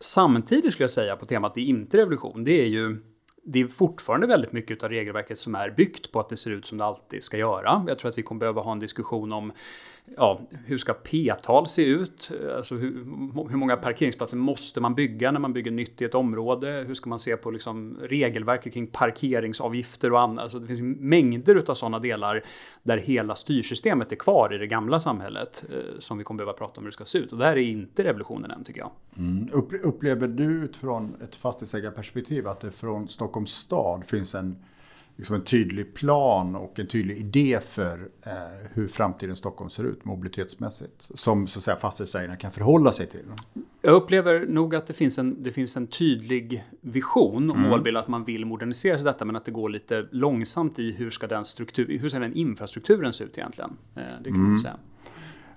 [0.00, 3.02] Samtidigt skulle jag säga på temat det är inte revolution, det är ju
[3.44, 6.66] det är fortfarande väldigt mycket av regelverket som är byggt på att det ser ut
[6.66, 7.84] som det alltid ska göra.
[7.88, 9.52] Jag tror att vi kommer behöva ha en diskussion om
[10.16, 12.30] ja, hur ska P-tal se ut?
[12.56, 12.92] Alltså hur,
[13.48, 16.84] hur, många parkeringsplatser måste man bygga när man bygger nytt i ett område?
[16.86, 20.42] Hur ska man se på liksom regelverket kring parkeringsavgifter och annat?
[20.42, 22.44] Alltså det finns mängder av sådana delar
[22.82, 26.80] där hela styrsystemet är kvar i det gamla samhället eh, som vi kommer behöva prata
[26.80, 27.32] om hur det ska se ut.
[27.32, 28.90] Och där är inte revolutionen än tycker jag.
[29.18, 29.48] Mm.
[29.82, 34.56] Upplever du utifrån ett fastighetsägarperspektiv att det från Stockholms stad finns en
[35.22, 38.32] liksom en tydlig plan och en tydlig idé för eh,
[38.72, 41.08] hur framtidens Stockholm ser ut mobilitetsmässigt.
[41.14, 43.24] Som så att säga fastighetsägarna kan förhålla sig till.
[43.80, 47.70] Jag upplever nog att det finns en, det finns en tydlig vision och mm.
[47.70, 51.10] målbild att man vill modernisera sig detta men att det går lite långsamt i hur
[51.10, 53.76] ska den, struktur, hur ska den infrastrukturen se ut egentligen.
[53.96, 54.50] Eh, det kan mm.
[54.50, 54.76] man säga.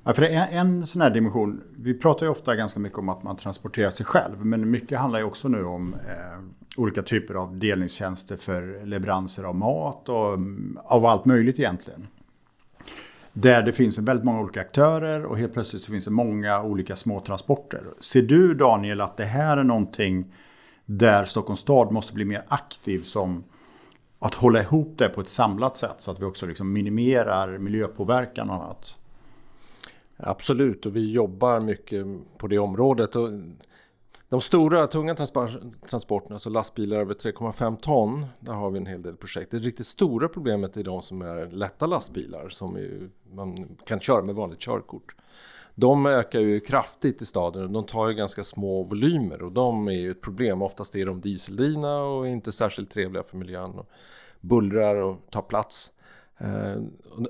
[0.04, 3.23] Ja, för en, en sån här dimension, vi pratar ju ofta ganska mycket om att
[3.23, 7.58] man transporterar sig själv men mycket handlar ju också nu om eh, olika typer av
[7.58, 12.08] delningstjänster för leveranser av mat och mm, av allt möjligt egentligen.
[13.34, 16.96] Där det finns väldigt många olika aktörer och helt plötsligt så finns det många olika
[16.96, 17.84] små transporter.
[18.00, 20.34] Ser du Daniel att det här är någonting
[20.86, 23.44] där Stockholms stad måste bli mer aktiv som
[24.20, 28.50] att hålla ihop det på ett samlat sätt så att vi också liksom minimerar miljöpåverkan
[28.50, 28.98] och annat?
[30.18, 32.06] Absolut, och vi jobbar mycket
[32.38, 33.16] på det området.
[33.16, 33.30] Och
[34.30, 35.16] de stora tunga
[35.90, 39.52] transporterna, alltså lastbilar över 3,5 ton, där har vi en hel del projekt.
[39.52, 44.24] Det riktigt stora problemet är de som är lätta lastbilar som ju, man kan köra
[44.24, 45.16] med vanligt körkort.
[45.76, 49.88] De ökar ju kraftigt i staden och de tar ju ganska små volymer och de
[49.88, 50.62] är ju ett problem.
[50.62, 53.90] Oftast är de dieseldrivna och inte särskilt trevliga för miljön och
[54.42, 55.92] bullrar och tar plats.
[56.38, 56.76] Eh,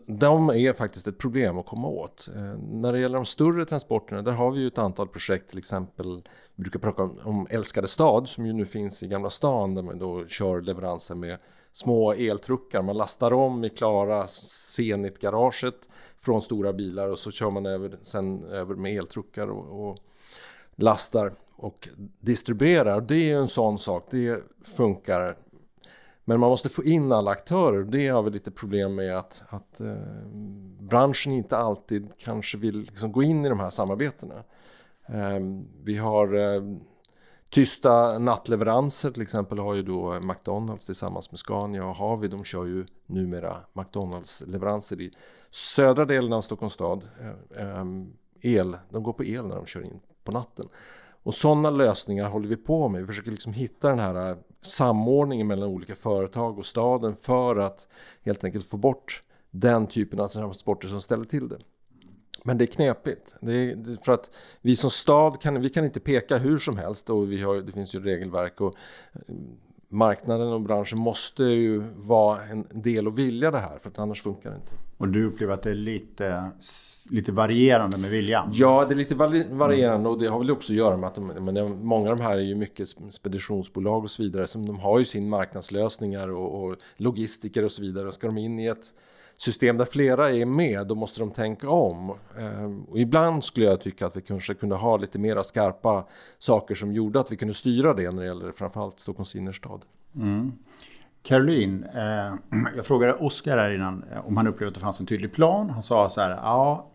[0.05, 2.29] de är faktiskt ett problem att komma åt.
[2.35, 5.57] Eh, när det gäller de större transporterna, där har vi ju ett antal projekt, till
[5.57, 6.21] exempel,
[6.55, 9.99] vi brukar prata om Älskade stad, som ju nu finns i Gamla stan, där man
[9.99, 11.37] då kör leveranser med
[11.71, 12.81] små eltruckar.
[12.81, 18.43] Man lastar om i Klara Zenit-garaget från stora bilar och så kör man över, sen
[18.43, 19.97] över med eltruckar och, och
[20.75, 21.89] lastar och
[22.19, 23.01] distribuerar.
[23.01, 25.37] Det är ju en sån sak, det funkar
[26.27, 27.83] men man måste få in alla aktörer.
[27.83, 29.95] Det har vi lite problem med att, att eh,
[30.79, 34.43] branschen inte alltid kanske vill liksom gå in i de här samarbetena.
[35.07, 36.79] Ehm, vi har ehm,
[37.49, 42.29] Tysta nattleveranser till exempel har ju då McDonalds tillsammans med Scania och Harvey.
[42.29, 45.11] De kör ju numera McDonalds-leveranser i
[45.51, 47.09] södra delen av Stockholms stad.
[47.57, 50.69] Ehm, el, de går på el när de kör in på natten.
[51.23, 53.01] Och sådana lösningar håller vi på med.
[53.01, 57.87] Vi försöker liksom hitta den här eh, samordningen mellan olika företag och staden för att
[58.23, 61.59] helt enkelt få bort den typen av transporter som ställer till det.
[62.45, 63.35] Men det är knepigt.
[63.41, 64.31] Det är, för att
[64.61, 67.71] vi som stad kan, vi kan inte peka hur som helst och vi har, det
[67.71, 68.75] finns ju regelverk och
[69.13, 69.19] eh,
[69.89, 74.21] marknaden och branschen måste ju vara en del och vilja det här för att annars
[74.21, 74.71] funkar det inte.
[74.97, 76.51] Och du upplever att det är lite,
[77.09, 78.49] lite varierande med viljan?
[78.53, 79.15] Ja, det är lite
[79.51, 82.23] varierande och det har väl också att göra med att de, men många av de
[82.23, 86.63] här är ju mycket speditionsbolag och så vidare som de har ju sin marknadslösningar och,
[86.63, 88.07] och logistiker och så vidare.
[88.07, 88.93] Och ska de in i ett
[89.37, 92.13] system där flera är med, då måste de tänka om.
[92.39, 96.05] Ehm, och ibland skulle jag tycka att vi kanske kunde ha lite mera skarpa
[96.39, 99.81] saker som gjorde att vi kunde styra det när det gäller framförallt Stockholms innerstad.
[100.15, 100.51] Mm.
[101.23, 102.33] Caroline, eh,
[102.75, 105.69] jag frågade Oskar här innan eh, om han upplevde att det fanns en tydlig plan.
[105.69, 106.91] Han sa så här, ja,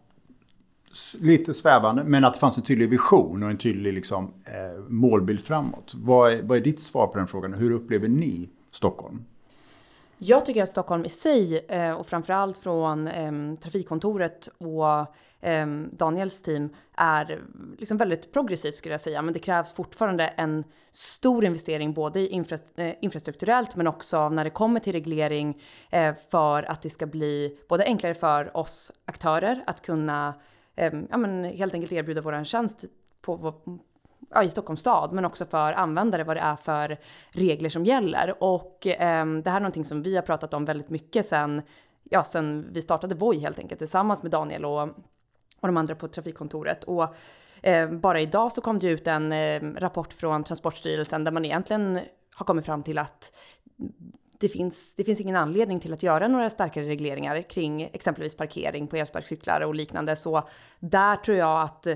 [1.21, 5.41] lite svävande, men att det fanns en tydlig vision och en tydlig liksom, eh, målbild
[5.41, 5.95] framåt.
[5.97, 7.55] Vad är, vad är ditt svar på den frågan?
[7.55, 9.25] Hur upplever ni Stockholm?
[10.23, 16.43] Jag tycker att Stockholm i sig eh, och framförallt från ehm, trafikkontoret och ehm, Daniels
[16.43, 17.43] team är
[17.79, 19.23] liksom väldigt progressivt skulle jag säga.
[19.23, 24.45] Men det krävs fortfarande en stor investering både i infra eh, infrastrukturellt men också när
[24.45, 29.65] det kommer till reglering eh, för att det ska bli både enklare för oss aktörer
[29.67, 30.35] att kunna
[30.77, 32.85] ehm, ja, men helt enkelt erbjuda våran tjänst
[33.21, 33.55] på,
[34.31, 36.99] ja, i Stockholms stad, men också för användare vad det är för
[37.31, 38.35] regler som gäller.
[38.43, 41.63] Och eh, det här är någonting som vi har pratat om väldigt mycket sen,
[42.11, 44.83] ja, sen vi startade Voi helt enkelt tillsammans med Daniel och,
[45.61, 46.85] och de andra på trafikkontoret.
[46.85, 47.15] Och
[47.63, 52.01] eh, bara idag så kom det ut en eh, rapport från Transportstyrelsen där man egentligen
[52.35, 53.33] har kommit fram till att
[54.41, 58.87] det finns, det finns ingen anledning till att göra några starkare regleringar kring exempelvis parkering
[58.87, 60.17] på elsparkcyklar och liknande.
[60.17, 61.87] Så där tror jag att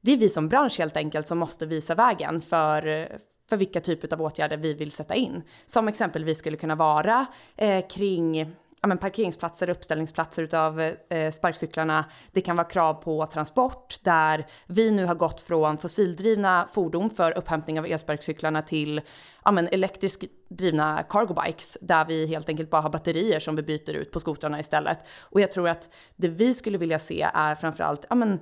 [0.00, 3.08] det är vi som bransch helt enkelt som måste visa vägen för,
[3.48, 5.42] för vilka typer av åtgärder vi vill sätta in.
[5.66, 12.04] Som exempelvis skulle kunna vara eh, kring ja, men parkeringsplatser, uppställningsplatser utav eh, sparkcyklarna.
[12.32, 17.38] Det kan vara krav på transport där vi nu har gått från fossildrivna fordon för
[17.38, 19.00] upphämtning av elsparkcyklarna till
[19.44, 23.62] ja, men elektriskt drivna cargo bikes där vi helt enkelt bara har batterier som vi
[23.62, 24.98] byter ut på skotrarna istället.
[25.20, 28.40] Och jag tror att det vi skulle vilja se är framförallt ja, men,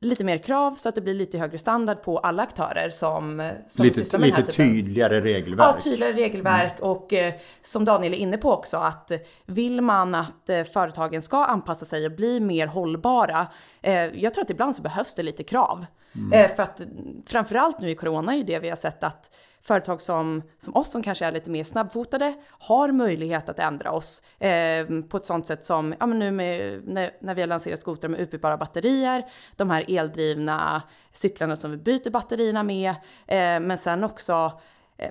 [0.00, 3.84] lite mer krav så att det blir lite högre standard på alla aktörer som, som
[3.84, 4.74] lite, sysslar med lite den här typen.
[4.74, 5.74] tydligare regelverk.
[5.74, 6.90] Ja, tydligare regelverk mm.
[6.90, 9.12] och eh, som Daniel är inne på också att
[9.46, 13.46] vill man att eh, företagen ska anpassa sig och bli mer hållbara.
[13.82, 15.86] Eh, jag tror att ibland så behövs det lite krav.
[16.14, 16.32] Mm.
[16.32, 16.80] Eh, för att
[17.26, 19.30] framförallt nu i corona är ju det vi har sett att
[19.62, 24.22] företag som, som oss som kanske är lite mer snabbfotade har möjlighet att ändra oss
[24.38, 27.80] eh, på ett sånt sätt som ja, men nu med, när, när vi har lanserat
[27.80, 29.24] skotrar med utbytbara batterier,
[29.56, 32.90] de här eldrivna cyklarna som vi byter batterierna med,
[33.26, 34.60] eh, men sen också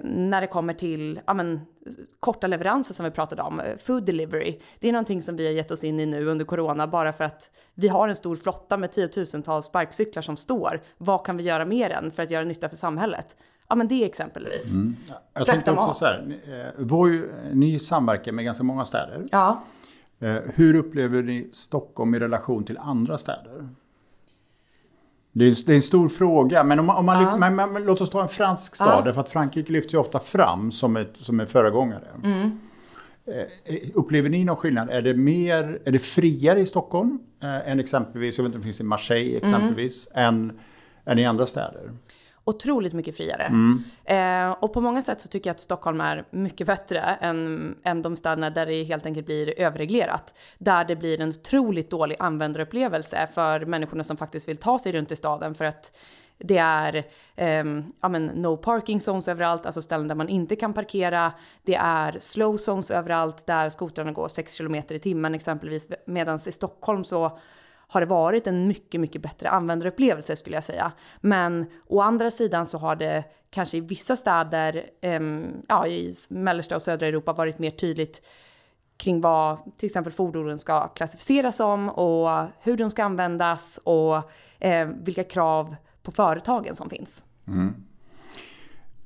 [0.04, 1.62] när det kommer till ja, men,
[2.20, 4.60] korta leveranser som vi pratade om, eh, food delivery.
[4.80, 7.24] Det är någonting som vi har gett oss in i nu under corona bara för
[7.24, 10.82] att vi har en stor flotta med tiotusentals sparkcyklar som står.
[10.98, 13.36] Vad kan vi göra mer än för att göra nytta för samhället?
[13.70, 14.72] Ja, men det exempelvis.
[14.72, 14.96] Mm.
[15.34, 15.98] Jag tänkte också mat.
[15.98, 17.24] så här, eh, Voi,
[17.54, 19.26] ni samverkar med ganska många städer.
[19.32, 19.64] Ja.
[20.20, 23.70] Eh, hur upplever ni Stockholm i relation till andra städer?
[25.38, 27.38] Det är, det är en stor fråga, men, om, om man, ja.
[27.38, 29.02] men, men, men, låt oss ta en fransk stad, ja.
[29.02, 32.08] därför att Frankrike lyfts ju ofta fram som, ett, som en föregångare.
[32.24, 32.60] Mm.
[33.26, 34.90] Eh, upplever ni någon skillnad?
[34.90, 38.62] Är det, mer, är det friare i Stockholm eh, än exempelvis, jag vet inte om
[38.62, 40.28] det finns i Marseille exempelvis, mm.
[40.28, 40.60] än,
[41.06, 41.92] än i andra städer?
[42.48, 43.44] Otroligt mycket friare.
[43.44, 43.84] Mm.
[44.06, 48.02] Eh, och på många sätt så tycker jag att Stockholm är mycket bättre än, än
[48.02, 50.34] de städerna där det helt enkelt blir överreglerat.
[50.58, 55.12] Där det blir en otroligt dålig användarupplevelse för människorna som faktiskt vill ta sig runt
[55.12, 55.98] i staden för att
[56.38, 56.96] det är
[57.36, 57.66] eh,
[58.02, 61.32] ja, men no parking zones överallt, alltså ställen där man inte kan parkera.
[61.64, 65.88] Det är slow zones överallt där skotrarna går 6 km i timmen exempelvis.
[66.06, 67.38] Medan i Stockholm så
[67.88, 70.92] har det varit en mycket, mycket bättre användarupplevelse skulle jag säga.
[71.22, 76.76] Men å andra sidan så har det kanske i vissa städer, um, ja, i mellersta
[76.76, 78.22] och södra Europa varit mer tydligt
[78.98, 84.88] kring vad till exempel fordonen ska klassificeras som och hur de ska användas och eh,
[84.88, 87.24] vilka krav på företagen som finns.
[87.48, 87.74] Mm.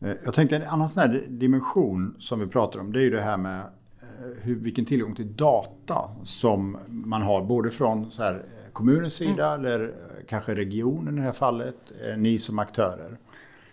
[0.02, 3.10] Eh, jag tänkte en annan sån här dimension som vi pratar om, det är ju
[3.10, 8.24] det här med eh, hur, vilken tillgång till data som man har, både från så
[8.24, 9.66] här kommunens sida mm.
[9.66, 9.94] eller
[10.28, 13.18] kanske regionen i det här fallet, eh, ni som aktörer.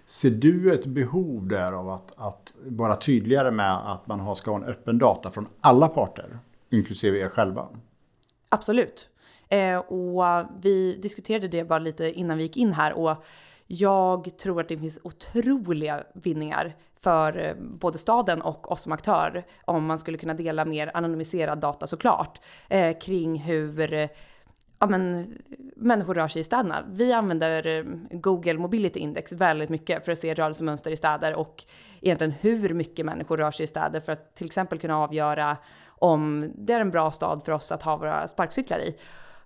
[0.06, 4.58] Ser du ett behov där av att, att vara tydligare med att man ska ha
[4.58, 6.38] en öppen data från alla parter,
[6.70, 7.68] inklusive er själva?
[8.48, 9.08] Absolut.
[9.48, 10.24] Eh, och
[10.60, 13.24] vi diskuterade det bara lite innan vi gick in här och
[13.66, 19.44] jag tror att det finns otroliga vinningar för eh, både staden och oss som aktör
[19.64, 24.08] om man skulle kunna dela mer anonymiserad data såklart eh, kring hur
[24.78, 25.34] ja, men,
[25.76, 26.84] människor rör sig i städerna.
[26.88, 31.64] Vi använder ehm, Google Mobility Index väldigt mycket för att se rörelsemönster i städer och
[32.00, 35.56] egentligen hur mycket människor rör sig i städer för att till exempel kunna avgöra
[35.88, 38.96] om det är en bra stad för oss att ha våra sparkcyklar i.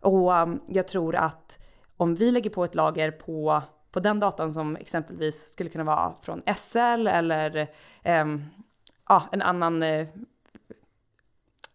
[0.00, 1.58] Och ehm, jag tror att
[1.96, 6.14] om vi lägger på ett lager på, på den datan som exempelvis skulle kunna vara
[6.22, 7.56] från SL eller
[8.02, 8.26] eh,
[9.08, 10.08] ja, en annan eh,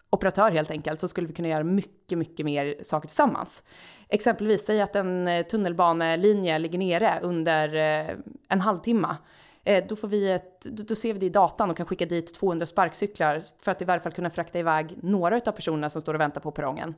[0.10, 3.64] operatör helt enkelt så skulle vi kunna göra mycket, mycket mer saker tillsammans.
[4.10, 8.16] Exempelvis, säg att en eh, tunnelbanelinje ligger nere under eh,
[8.48, 9.16] en halvtimme.
[9.64, 12.34] Eh, då, får vi ett, då ser vi det i datan och kan skicka dit
[12.34, 16.14] 200 sparkcyklar för att i varje fall kunna frakta iväg några av personerna som står
[16.14, 16.96] och väntar på perrongen.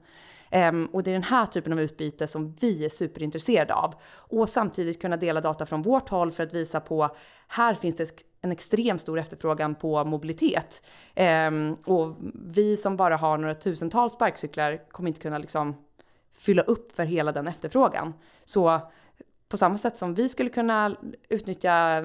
[0.52, 3.94] Um, och det är den här typen av utbyte som vi är superintresserade av.
[4.12, 7.16] Och samtidigt kunna dela data från vårt håll för att visa på
[7.48, 10.82] här finns det en extremt stor efterfrågan på mobilitet.
[11.16, 15.76] Um, och vi som bara har några tusentals sparkcyklar kommer inte kunna liksom
[16.34, 18.14] fylla upp för hela den efterfrågan.
[18.44, 18.82] Så
[19.50, 20.96] på samma sätt som vi skulle kunna
[21.30, 22.04] utnyttja eh,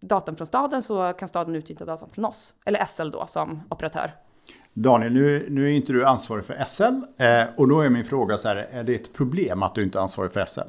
[0.00, 4.12] datan från staden så kan staden utnyttja datan från oss, eller SL då som operatör.
[4.72, 8.36] Daniel, nu, nu är inte du ansvarig för SL eh, och då är min fråga
[8.36, 10.60] så här, är det ett problem att du inte är ansvarig för SL?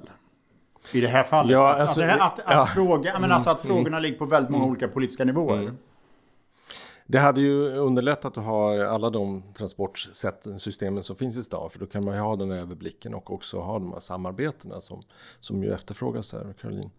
[0.93, 1.51] I det här fallet?
[1.51, 2.65] Ja, alltså, att, att, att, att, ja.
[2.65, 3.75] fråga, men alltså att mm.
[3.75, 4.71] frågorna ligger på väldigt många mm.
[4.71, 5.61] olika politiska nivåer.
[5.61, 5.77] Mm.
[7.05, 11.69] Det hade ju underlättat att ha alla de transportsystemen som finns i stan.
[11.69, 15.03] För då kan man ju ha den överblicken och också ha de här samarbetena som,
[15.39, 16.91] som ju efterfrågas här, Caroline.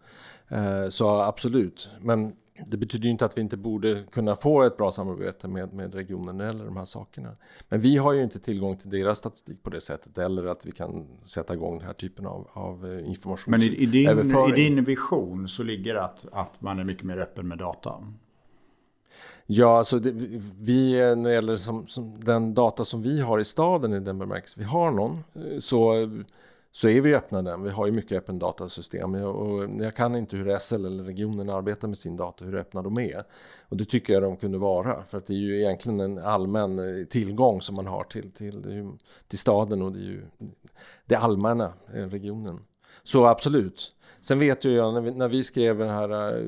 [0.47, 1.89] Eh, så absolut.
[2.01, 2.35] Men
[2.67, 5.95] det betyder ju inte att vi inte borde kunna få ett bra samarbete med, med
[5.95, 7.35] regionen eller de här sakerna.
[7.69, 10.71] Men vi har ju inte tillgång till deras statistik på det sättet eller att vi
[10.71, 13.51] kan sätta igång den här typen av, av information.
[13.51, 17.17] Men i, i, din, i din vision så ligger att, att man är mycket mer
[17.17, 18.03] öppen med data?
[19.45, 20.11] Ja, alltså det,
[20.59, 24.19] vi när det gäller som, som, den data som vi har i staden i den
[24.19, 26.09] bemärkelsen vi har någon eh, så
[26.75, 27.63] så är vi öppna den.
[27.63, 31.87] Vi har ju mycket öppen datasystem och jag kan inte hur SL eller regionen arbetar
[31.87, 33.23] med sin data, hur öppna de är.
[33.69, 36.79] Och det tycker jag de kunde vara, för att det är ju egentligen en allmän
[36.79, 38.91] eh, tillgång som man har till, till,
[39.27, 40.25] till staden och det är ju
[41.05, 42.59] det allmänna, eh, regionen.
[43.03, 43.95] Så absolut.
[44.19, 46.45] Sen vet ju jag när vi, när vi skrev den här eh,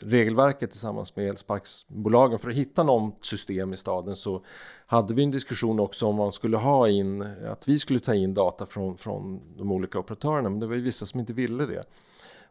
[0.00, 4.44] regelverket tillsammans med elsparksbolagen för att hitta något system i staden så
[4.86, 8.34] hade vi en diskussion också om man skulle ha in, att vi skulle ta in
[8.34, 11.84] data från, från de olika operatörerna, men det var ju vissa som inte ville det.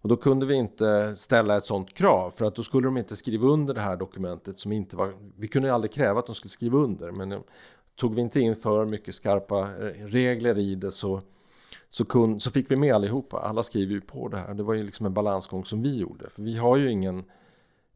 [0.02, 3.16] Och då kunde vi inte ställa ett sådant krav för att då skulle de inte
[3.16, 6.36] skriva under det här dokumentet som inte var, vi kunde ju aldrig kräva att de
[6.36, 7.44] skulle skriva under, men
[7.96, 11.22] tog vi inte in för mycket skarpa eh, regler i det så
[11.90, 13.38] så, kun, så fick vi med allihopa.
[13.38, 14.54] Alla skriver ju på det här.
[14.54, 16.30] Det var ju liksom en balansgång som vi gjorde.
[16.30, 17.24] För vi har ju ingen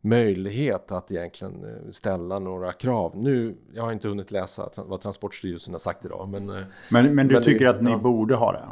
[0.01, 3.11] möjlighet att egentligen eh, ställa några krav.
[3.15, 6.27] Nu, jag har inte hunnit läsa vad Transportstyrelsen har sagt idag.
[6.29, 7.97] Men, eh, men, men du men tycker det, att ni ja.
[7.97, 8.63] borde ha det?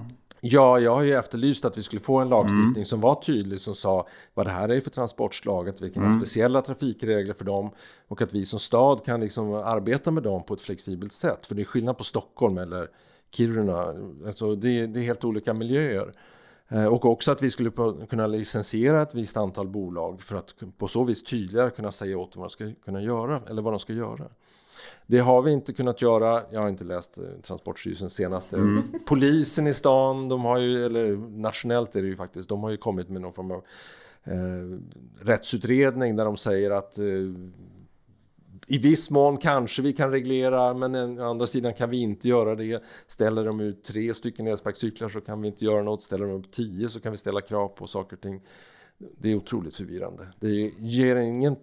[0.47, 2.85] Ja, jag har ju efterlyst att vi skulle få en lagstiftning mm.
[2.85, 6.13] som var tydlig som sa vad det här är för transportslag, att vi kan mm.
[6.13, 7.69] ha speciella trafikregler för dem
[8.07, 11.45] och att vi som stad kan liksom arbeta med dem på ett flexibelt sätt.
[11.45, 12.87] För det är skillnad på Stockholm eller
[13.31, 13.93] Kiruna,
[14.25, 16.13] alltså det, det är helt olika miljöer.
[16.69, 17.71] Eh, och också att vi skulle
[18.09, 22.31] kunna licensiera ett visst antal bolag för att på så vis tydligare kunna säga åt
[22.31, 24.27] dem vad de ska kunna göra eller vad de ska göra.
[25.07, 26.43] Det har vi inte kunnat göra.
[26.51, 28.55] Jag har inte läst eh, Transportstyrelsens senaste.
[28.55, 28.83] Mm.
[29.05, 32.77] Polisen i stan, de har ju, eller nationellt är det ju faktiskt, de har ju
[32.77, 33.63] kommit med någon form av
[34.23, 34.79] eh,
[35.21, 37.05] rättsutredning där de säger att eh,
[38.67, 42.55] i viss mån kanske vi kan reglera, men å andra sidan kan vi inte göra
[42.55, 42.83] det.
[43.07, 46.03] Ställer de ut tre stycken elsparkcyklar så kan vi inte göra något.
[46.03, 48.41] Ställer de upp tio så kan vi ställa krav på saker och ting.
[48.97, 50.27] Det är otroligt förvirrande.
[50.39, 51.55] Det ger ingen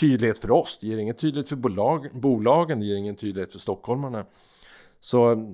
[0.00, 3.58] tydlighet för oss, det ger ingen tydlighet för bolag, bolagen, det ger ingen tydlighet för
[3.58, 4.26] stockholmarna.
[5.00, 5.48] Så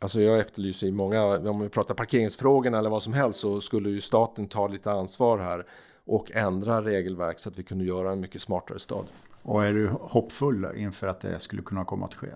[0.00, 3.90] Alltså jag efterlyser i många, om vi pratar parkeringsfrågorna eller vad som helst så skulle
[3.90, 5.66] ju staten ta lite ansvar här
[6.04, 9.06] och ändra regelverk så att vi kunde göra en mycket smartare stad.
[9.44, 12.28] Och är du hoppfull inför att det skulle kunna komma att ske?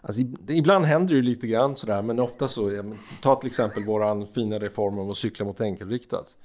[0.00, 4.26] Alltså, ibland händer det ju lite grann sådär, men ofta så, ta till exempel våran
[4.26, 6.36] fina reform om att cykla mot enkelriktat.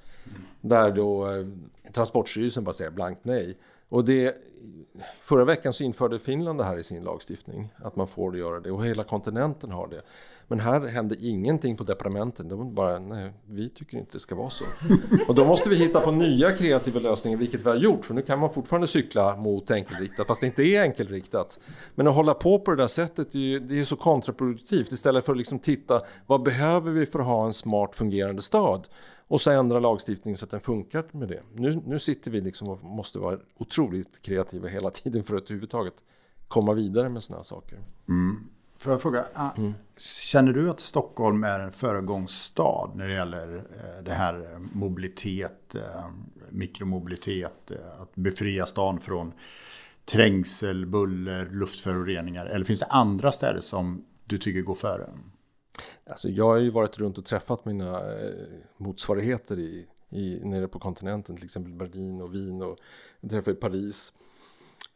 [0.62, 1.46] Där då eh,
[1.94, 3.58] Transportstyrelsen bara säger blankt nej.
[3.92, 4.36] Och det,
[5.22, 7.74] förra veckan så införde Finland det här i sin lagstiftning.
[7.84, 10.02] Att man får göra det och hela kontinenten har det.
[10.48, 12.48] Men här hände ingenting på departementen.
[12.48, 14.66] De bara, nej, vi tycker inte det ska vara så.
[15.28, 18.06] Och då måste vi hitta på nya kreativa lösningar, vilket vi har gjort.
[18.06, 21.60] För nu kan man fortfarande cykla mot enkelriktat, fast det inte är enkelriktat.
[21.96, 24.92] Men att hålla på på det där sättet, det är, det är så kontraproduktivt.
[24.92, 28.88] Istället för att liksom titta, vad behöver vi för att ha en smart fungerande stad?
[29.32, 31.42] Och så ändra lagstiftningen så att den funkar med det.
[31.54, 35.94] Nu, nu sitter vi liksom och måste vara otroligt kreativa hela tiden för att överhuvudtaget
[36.48, 37.80] komma vidare med sådana här saker.
[38.10, 38.50] Mm.
[38.78, 39.74] Får jag fråga, ah, mm.
[39.98, 45.76] känner du att Stockholm är en föregångsstad när det gäller eh, det här eh, mobilitet,
[45.76, 46.06] eh,
[46.50, 49.34] mikromobilitet, att befria stan från
[50.06, 52.46] trängsel, buller, luftföroreningar?
[52.46, 55.10] Eller finns det andra städer som du tycker går före?
[56.06, 58.48] Alltså jag har ju varit runt och träffat mina eh,
[58.78, 62.80] motsvarigheter i, i, nere på kontinenten, till exempel Berlin och Wien och
[63.20, 64.14] jag träffade Paris.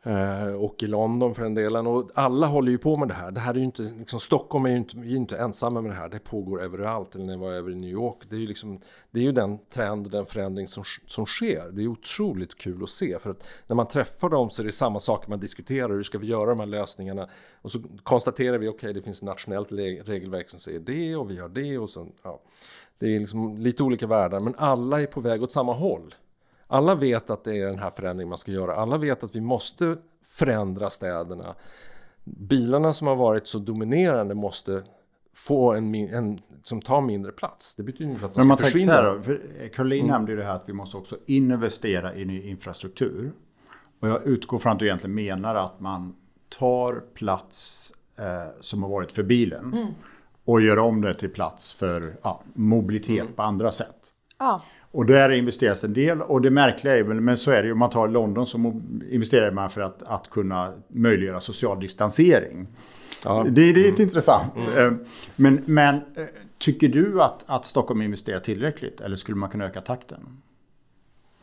[0.06, 1.88] Eh, och i London för den delen.
[1.88, 3.32] Och alla håller ju på med det här.
[3.32, 5.96] Det här är ju inte, liksom, Stockholm är ju inte, är inte ensamma med det
[5.96, 6.10] här.
[6.10, 7.16] Det pågår överallt.
[7.16, 8.18] Eller när jag var över i New York.
[8.30, 8.82] Det är ju, liksom,
[9.12, 11.72] det är ju den trend den förändring som, som sker.
[11.72, 13.20] Det är otroligt kul att se.
[13.20, 15.90] För att när man träffar dem så är det samma saker man diskuterar.
[15.90, 17.30] Hur ska vi göra de här lösningarna?
[17.62, 21.32] Och så konstaterar vi, okej okay, det finns ett nationellt regelverk som säger det och
[21.32, 21.78] vi har det.
[21.78, 22.42] Och så, ja.
[23.00, 26.16] Det är liksom lite olika världar men alla är på väg åt samma håll.
[26.68, 28.76] Alla vet att det är den här förändringen man ska göra.
[28.76, 31.56] Alla vet att vi måste förändra städerna.
[32.24, 34.84] Bilarna som har varit så dominerande måste
[35.34, 37.76] få en, en som tar mindre plats.
[37.76, 38.94] Det betyder inte att de ska försvinna.
[38.94, 40.12] Så här då, Caroline mm.
[40.12, 43.32] nämnde ju det här att vi måste också investera i ny infrastruktur.
[44.00, 46.16] Och jag utgår från att du egentligen menar att man
[46.50, 49.88] tar plats eh, som har varit för bilen mm.
[50.46, 53.34] och gör om det till plats för ja, mobilitet mm.
[53.34, 53.96] på andra sätt.
[54.38, 54.62] Ja.
[54.96, 57.72] Och där investeras en del och det märkliga är väl, men så är det ju,
[57.72, 58.82] om man tar London så
[59.12, 62.68] investerar man för att, att kunna möjliggöra social distansering.
[63.24, 63.46] Ja.
[63.50, 64.02] Det, det är mm.
[64.02, 64.54] intressant.
[64.58, 64.78] Mm.
[64.78, 65.00] Eh,
[65.36, 66.02] men, men eh,
[66.58, 70.20] tycker du att, att Stockholm investerar tillräckligt eller skulle man kunna öka takten?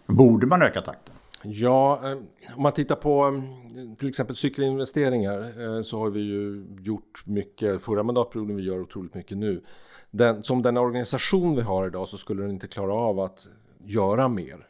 [0.06, 1.14] Borde man öka takten?
[1.44, 2.18] Ja, eh,
[2.56, 7.82] om man tittar på eh, till exempel cykelinvesteringar eh, så har vi ju gjort mycket
[7.82, 9.62] förra mandatperioden, vi gör otroligt mycket nu
[10.10, 13.48] den, som den organisation vi har idag så skulle den inte klara av att
[13.84, 14.66] göra mer.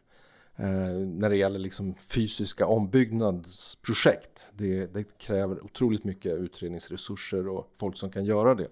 [0.56, 4.48] Eh, när det gäller liksom fysiska ombyggnadsprojekt.
[4.52, 8.68] Det, det, kräver otroligt mycket utredningsresurser och folk som kan göra det.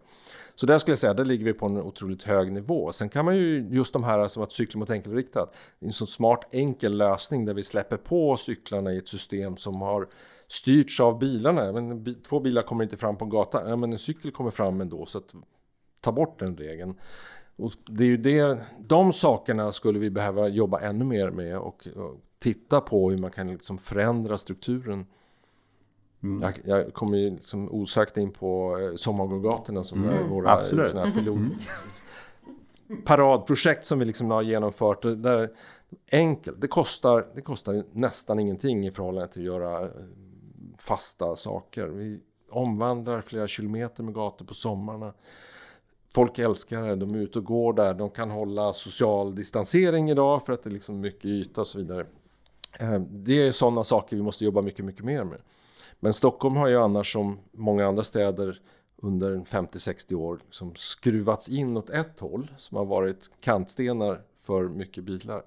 [0.54, 2.92] Så där skulle jag säga, där ligger vi på en otroligt hög nivå.
[2.92, 6.48] Sen kan man ju just de här som att cykla mot enkelriktat, en så smart
[6.50, 10.08] enkel lösning där vi släpper på cyklarna i ett system som har
[10.48, 11.72] styrts av bilarna.
[11.72, 14.80] Men, två bilar kommer inte fram på en gata, ja, men en cykel kommer fram
[14.80, 15.06] ändå.
[15.06, 15.34] Så att
[16.00, 16.94] ta bort den regeln.
[17.60, 21.86] Och det är ju det, de sakerna skulle vi behöva jobba ännu mer med och,
[21.96, 25.06] och titta på hur man kan liksom förändra strukturen.
[26.22, 26.42] Mm.
[26.42, 30.16] Jag, jag kommer ju liksom osökt in på eh, sommargågatorna som mm.
[30.16, 31.14] är våra Absolut.
[31.14, 31.58] pilot, mm.
[33.04, 35.02] paradprojekt som vi liksom har genomfört.
[35.02, 35.50] Där
[36.12, 39.90] enkelt, det kostar, det kostar nästan ingenting i förhållande till att göra eh,
[40.78, 41.86] fasta saker.
[41.86, 45.12] Vi omvandlar flera kilometer med gator på sommarna
[46.14, 50.46] folk älskar det, de är ute och går där, de kan hålla social distansering idag
[50.46, 52.06] för att det är liksom mycket yta och så vidare.
[52.78, 55.40] Eh, det är sådana saker vi måste jobba mycket, mycket mer med.
[56.00, 58.60] Men Stockholm har ju annars som många andra städer
[58.96, 65.04] under 50-60 år som skruvats in åt ett håll som har varit kantstenar för mycket
[65.04, 65.42] bilar.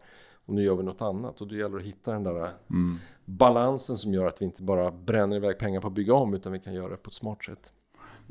[0.45, 2.35] Och nu gör vi något annat och det gäller att hitta den där
[2.69, 2.95] mm.
[3.25, 6.51] balansen som gör att vi inte bara bränner iväg pengar på att bygga om utan
[6.51, 7.71] vi kan göra det på ett smart sätt.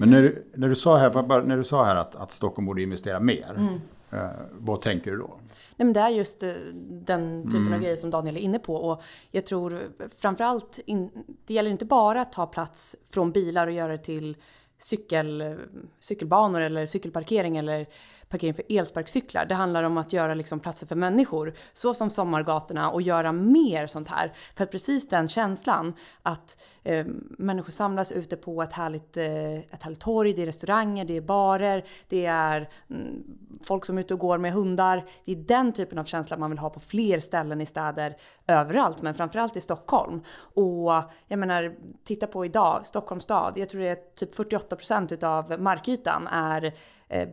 [0.02, 2.82] Men när du, när du sa här, när du sa här att, att Stockholm borde
[2.82, 3.80] investera mer, mm.
[4.12, 5.38] eh, vad tänker du då?
[5.76, 6.52] Nej, men det är just eh,
[6.88, 7.72] den typen mm.
[7.72, 8.76] av grejer som Daniel är inne på.
[8.76, 9.82] Och jag tror
[10.18, 11.10] framförallt, in,
[11.46, 14.36] det gäller inte bara att ta plats från bilar och göra det till
[14.78, 15.58] cykel,
[16.00, 17.86] cykelbanor eller cykelparkering eller
[18.32, 19.46] parkering för elsparkcyklar.
[19.46, 23.86] Det handlar om att göra liksom platser för människor, så som sommargatorna och göra mer
[23.86, 24.32] sånt här.
[24.56, 27.06] För att precis den känslan att eh,
[27.38, 31.20] människor samlas ute på ett härligt, eh, ett härligt torg, det är restauranger, det är
[31.20, 33.22] barer, det är mm,
[33.62, 35.04] folk som är ute och går med hundar.
[35.24, 38.16] Det är den typen av känsla man vill ha på fler ställen i städer
[38.46, 40.22] överallt, men framförallt i Stockholm.
[40.54, 40.92] Och
[41.28, 41.74] jag menar,
[42.04, 46.74] titta på idag, Stockholms stad, jag tror det är typ 48 procent utav markytan är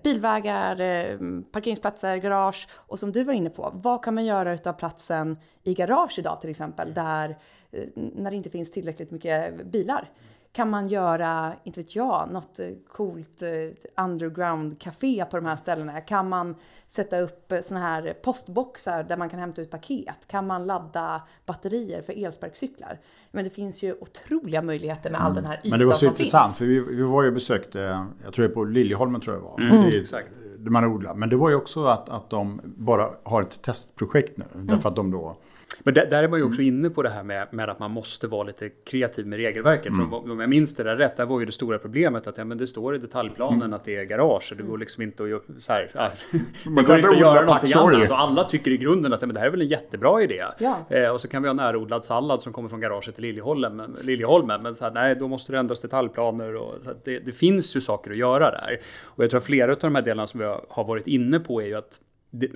[0.03, 1.17] bilvägar, eh,
[1.51, 2.67] parkeringsplatser, garage.
[2.71, 6.41] Och som du var inne på, vad kan man göra utav platsen i garage idag
[6.41, 7.37] till exempel, där
[7.71, 10.09] eh, när det inte finns tillräckligt mycket bilar?
[10.51, 15.55] Kan man göra, inte vet jag, något eh, coolt eh, underground café på de här
[15.55, 16.01] ställena?
[16.01, 16.55] Kan man
[16.87, 20.15] sätta upp eh, såna här postboxar där man kan hämta ut paket?
[20.27, 22.99] Kan man ladda batterier för elsparkcyklar?
[23.31, 25.71] Men det finns ju otroliga möjligheter med all den här ytan som finns.
[25.71, 28.55] Men det var så intressant, för vi, vi var ju besökte, jag tror det är
[28.55, 29.59] på Liljeholmen tror jag var.
[29.59, 29.81] Mm.
[29.81, 30.27] Det är, Exakt.
[30.57, 31.15] där man odlar.
[31.15, 34.45] Men det var ju också att, att de bara har ett testprojekt nu.
[34.53, 35.37] Därför att de då
[35.83, 37.91] Men där, där är man ju också inne på det här med, med att man
[37.91, 39.93] måste vara lite kreativ med regelverket.
[39.95, 42.45] För om, jag minns det där rätt, där var ju det stora problemet att ja,
[42.45, 45.29] men det står i detaljplanen att det är garage och det går liksom inte att
[45.29, 45.91] göra så här.
[45.93, 46.09] Ja,
[46.65, 49.39] går kan inte göra någonting annat och alla tycker i grunden att ja, men det
[49.39, 50.43] här är väl en jättebra idé.
[50.59, 50.77] Ja.
[50.89, 53.95] Eh, och så kan vi ha närodlad sallad som kommer från garaget till Liljeholmen.
[54.03, 57.31] Liljeholmen men så här, nej, då måste det ändras detaljplaner och så här, det, det
[57.31, 58.79] finns ju saker att göra där.
[59.05, 61.39] Och jag tror att flera av de här delarna som vi har- har varit inne
[61.39, 61.99] på är ju att
[62.31, 62.47] det,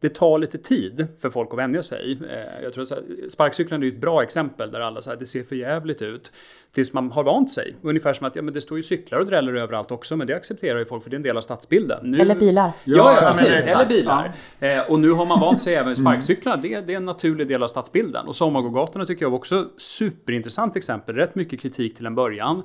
[0.00, 2.18] det tar lite tid för folk att vänja sig.
[2.30, 5.42] Eh, Jag tror så här, sparkcyklarna är ett bra exempel där alla säger det ser
[5.42, 6.32] för jävligt ut.
[6.72, 7.76] Tills man har vant sig.
[7.82, 10.36] Ungefär som att ja, men det står ju cyklar och dräller överallt också, men det
[10.36, 12.10] accepterar ju folk för det är en del av stadsbilden.
[12.10, 12.72] Nu, Eller bilar.
[12.84, 13.48] Ja, Ja, ja, precis.
[13.48, 13.74] exakt.
[13.74, 14.32] Eller bilar.
[14.60, 16.56] Eh, och nu har man vant sig även vid sparkcyklar.
[16.56, 18.26] Det, det är en naturlig del av stadsbilden.
[18.26, 21.14] Och sommargågatorna tycker jag var också superintressant exempel.
[21.14, 22.62] Rätt mycket kritik till en början.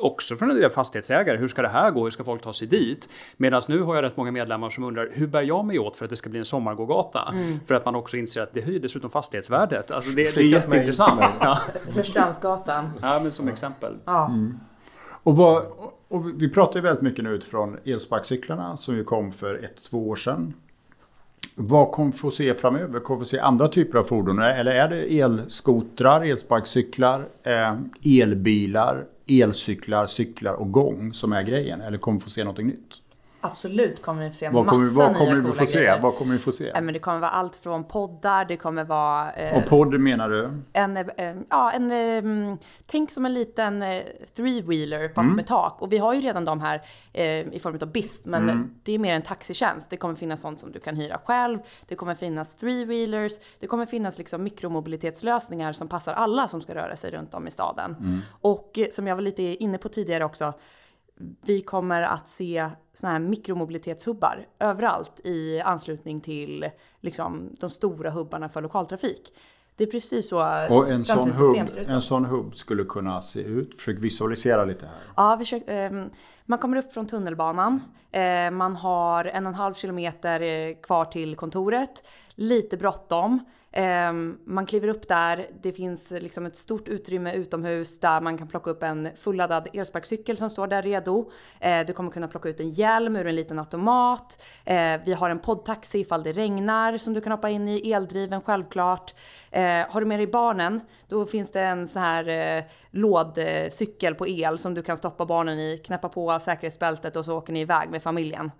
[0.00, 1.36] Också från en del fastighetsägare.
[1.36, 2.02] Hur ska det här gå?
[2.02, 3.08] Hur ska folk ta sig dit?
[3.36, 6.04] Medan nu har jag rätt många medlemmar som undrar hur bär jag mig åt för
[6.04, 7.34] att det ska bli en sommargågata?
[7.66, 9.90] För att man också inser att det höjer dessutom fastighetsvärdet.
[9.90, 11.20] Alltså det, det är jätteintressant.
[11.20, 11.28] mig.
[11.40, 11.58] Ja.
[11.94, 12.90] Rörstrandsgatan.
[13.02, 13.96] ja, men som exempel.
[14.04, 14.30] Ja.
[15.22, 15.62] Och, vad,
[16.08, 20.08] och vi pratar ju väldigt mycket nu utifrån elsparkcyklarna som ju kom för ett, två
[20.08, 20.54] år sedan.
[21.54, 23.00] Vad kommer vi få se framöver?
[23.00, 24.38] Kommer vi se andra typer av fordon?
[24.38, 27.74] Eller är det elskotrar, elsparkcyklar, eh,
[28.20, 31.80] elbilar, elcyklar, cyklar och gång som är grejen?
[31.80, 33.00] Eller kommer vi få se någonting nytt?
[33.42, 35.78] Absolut kommer vi få se Vad kommer, massa vad kommer nya vi coola få se?
[35.78, 36.00] grejer.
[36.00, 36.70] Vad kommer vi få se?
[36.72, 40.28] Nej, men det kommer vara allt från poddar, det kommer vara eh, Och podd menar
[40.30, 40.50] du?
[40.72, 41.90] en, eh, ja, en,
[42.50, 44.02] eh, tänk som en liten eh,
[44.36, 45.36] three-wheeler fast Mm.
[45.36, 45.82] med tak.
[45.82, 46.82] Och vi har ju redan de här
[47.12, 47.24] eh,
[47.54, 48.74] i form av BIST, men Mm.
[48.82, 49.90] det är mer en taxitjänst.
[49.90, 51.58] Det kommer finnas sånt som du kan hyra själv.
[51.88, 53.32] Det kommer finnas three-wheelers.
[53.60, 57.50] Det kommer finnas liksom mikromobilitetslösningar som passar alla som ska röra sig runt om i
[57.50, 57.96] staden.
[58.00, 58.18] Mm.
[58.40, 60.52] Och eh, som jag var lite inne på tidigare också,
[61.42, 68.48] vi kommer att se såna här mikromobilitetshubbar överallt i anslutning till liksom, de stora hubbarna
[68.48, 69.32] för lokaltrafik.
[69.76, 70.38] Det är precis så
[70.70, 73.74] Och en sån, hubb, en sån hubb skulle kunna se ut.
[73.74, 74.94] Försök visualisera lite här.
[75.16, 76.10] Ja, vi försöker, ehm,
[76.44, 77.82] man kommer upp från tunnelbanan.
[78.10, 82.04] Eh, man har en och en halv kilometer eh, kvar till kontoret.
[82.34, 83.44] Lite bråttom.
[83.72, 85.50] Ehm, man kliver upp där.
[85.62, 90.36] Det finns liksom ett stort utrymme utomhus där man kan plocka upp en fulladdad elsparkcykel
[90.36, 91.30] som står där redo.
[91.60, 94.42] Ehm, du kommer kunna plocka ut en hjälm ur en liten automat.
[94.64, 97.92] Ehm, vi har en poddtaxi ifall det regnar som du kan hoppa in i.
[97.92, 99.14] Eldriven självklart.
[99.88, 104.58] Har du med dig barnen, då finns det en sån här eh, lådcykel på el
[104.58, 108.02] som du kan stoppa barnen i, knäppa på säkerhetsbältet och så åker ni iväg med
[108.02, 108.50] familjen.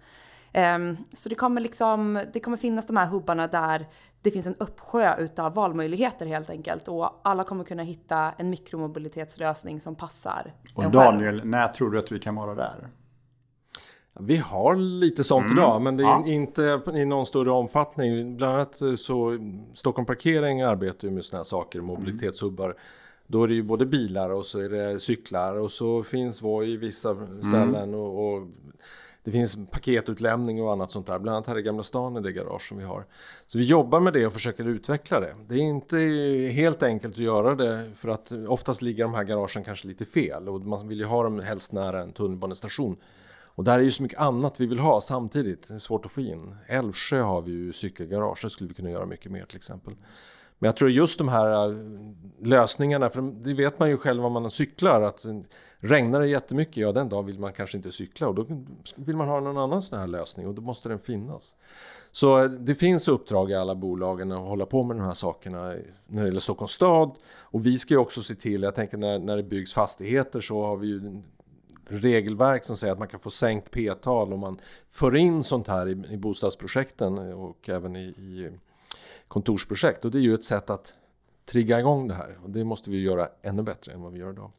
[1.13, 3.87] Så det kommer liksom, det kommer finnas de här hubbarna där
[4.23, 9.81] det finns en uppsjö utav valmöjligheter helt enkelt och alla kommer kunna hitta en mikromobilitetslösning
[9.81, 10.91] som passar Och.
[10.91, 12.89] Daniel, när tror du att vi kan vara där?
[14.21, 15.59] Vi har lite sånt Mm.
[15.59, 16.25] idag, men det är Ja.
[16.27, 18.37] inte i någon större omfattning.
[18.37, 19.39] Bland annat så
[19.75, 22.75] Stockholm Parkering arbetar ju med sådana här saker, mobilitetshubbar.
[23.27, 26.73] Då är det ju både bilar och så är det cyklar och så finns Voi
[26.73, 28.49] i vissa ställen och, och
[29.25, 31.19] det finns paketutlämning och annat sånt där.
[31.19, 33.07] Bland annat här i Gamla stan i det garage som vi har.
[33.47, 35.35] Så vi jobbar med det och försöker utveckla det.
[35.49, 35.97] Det är inte
[36.53, 40.49] helt enkelt att göra det för att oftast ligger de här garagen kanske lite fel
[40.49, 42.97] och man vill ju ha dem helst nära en tunnelbanestation.
[43.55, 45.69] Och där är ju så mycket annat vi vill ha samtidigt.
[45.69, 46.57] Det är svårt att få in.
[46.67, 49.95] Älvsjö har vi ju cykelgarage, där skulle vi kunna göra mycket mer till exempel.
[50.59, 51.77] Men jag tror just de här äh,
[52.43, 55.25] lösningarna, för det vet man ju själv om man cyklar, att
[55.81, 58.47] regnar det jättemycket, ja den dagen vill man kanske inte cykla och då
[58.97, 61.57] vill man ha någon annan sån här lösning och då måste den finnas.
[62.11, 65.75] Så eh, det finns uppdrag i alla bolagen att hålla på med de här sakerna
[66.07, 67.17] när det gäller Stockholms stad.
[67.39, 70.63] Och vi ska ju också se till, jag tänker när, när det byggs fastigheter så
[70.63, 71.23] har vi ju
[71.89, 74.59] regelverk som säger att man kan få sänkt p-tal om man
[74.89, 78.51] för in sånt här i, i bostadsprojekten och även i, i
[79.29, 80.05] kontorsprojekt.
[80.05, 80.95] Och det är ju ett sätt att
[81.47, 82.39] trigga igång det här.
[82.43, 84.51] Och det måste vi göra ännu bättre än vad vi gör idag.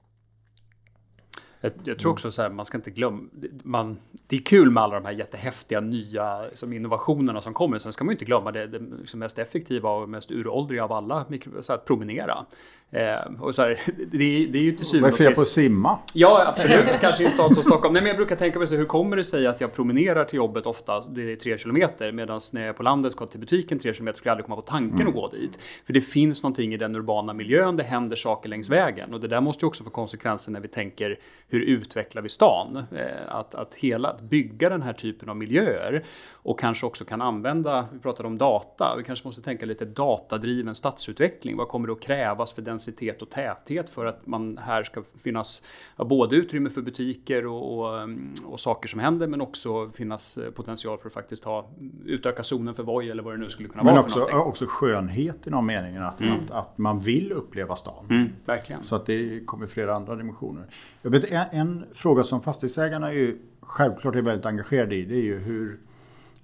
[1.62, 3.22] Jag, jag tror också så här, man ska inte glömma,
[3.64, 3.97] man,
[4.28, 7.80] det är kul med alla de här jättehäftiga nya liksom, innovationerna som kommer.
[7.80, 10.91] Sen ska man ju inte glömma det, det liksom mest effektiva och mest uråldriga av
[10.91, 11.26] alla,
[11.62, 12.45] så här, att promenera.
[12.91, 13.82] Eh, och så här,
[14.12, 15.26] det, det, är ju till syvende och sist...
[15.26, 15.99] Vad är fel på att simma?
[16.14, 16.86] Ja, absolut.
[17.01, 17.93] Kanske i en stad som Stockholm.
[17.93, 20.38] Nej, men jag brukar tänka mig så hur kommer det sig att jag promenerar till
[20.38, 23.80] jobbet ofta, det är tre kilometer, medan när jag är på landet ska till butiken
[23.80, 25.07] tre kilometer skulle jag aldrig komma på tanken mm.
[25.07, 25.59] att gå dit.
[25.86, 29.14] För det finns någonting i den urbana miljön, det händer saker längs vägen.
[29.14, 31.20] Och det där måste ju också få konsekvenser när vi tänker
[31.51, 32.83] hur utvecklar vi stan?
[32.95, 37.21] Eh, att, att, hela, att bygga den här typen av miljöer och kanske också kan
[37.21, 41.57] använda, vi pratade om data, vi kanske måste tänka lite datadriven stadsutveckling.
[41.57, 45.65] Vad kommer det att krävas för densitet och täthet för att man här ska finnas
[45.97, 50.51] både utrymme för butiker och, och, mm, och, saker som händer men också finnas eh,
[50.51, 51.69] potential för att faktiskt ha,
[52.05, 54.05] utöka zonen för Voi eller vad det nu skulle kunna men vara.
[54.15, 56.33] Men också, också skönhet i någon mening, att, mm.
[56.33, 58.05] att, att, man vill uppleva stan.
[58.09, 58.83] Mm, verkligen.
[58.83, 60.65] Så att det kommer flera andra dimensioner.
[61.01, 65.23] Jag vet, en, fråga som fastighetsägarna är ju självklart är väldigt engagerade i, det är
[65.23, 65.79] ju hur,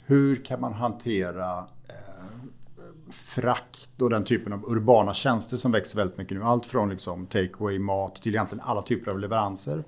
[0.05, 1.57] hur kan man hantera
[1.89, 2.27] eh,
[3.11, 6.43] frakt och den typen av urbana tjänster som växer väldigt mycket nu.
[6.43, 9.83] Allt från liksom takeaway, mat till egentligen alla typer av leveranser.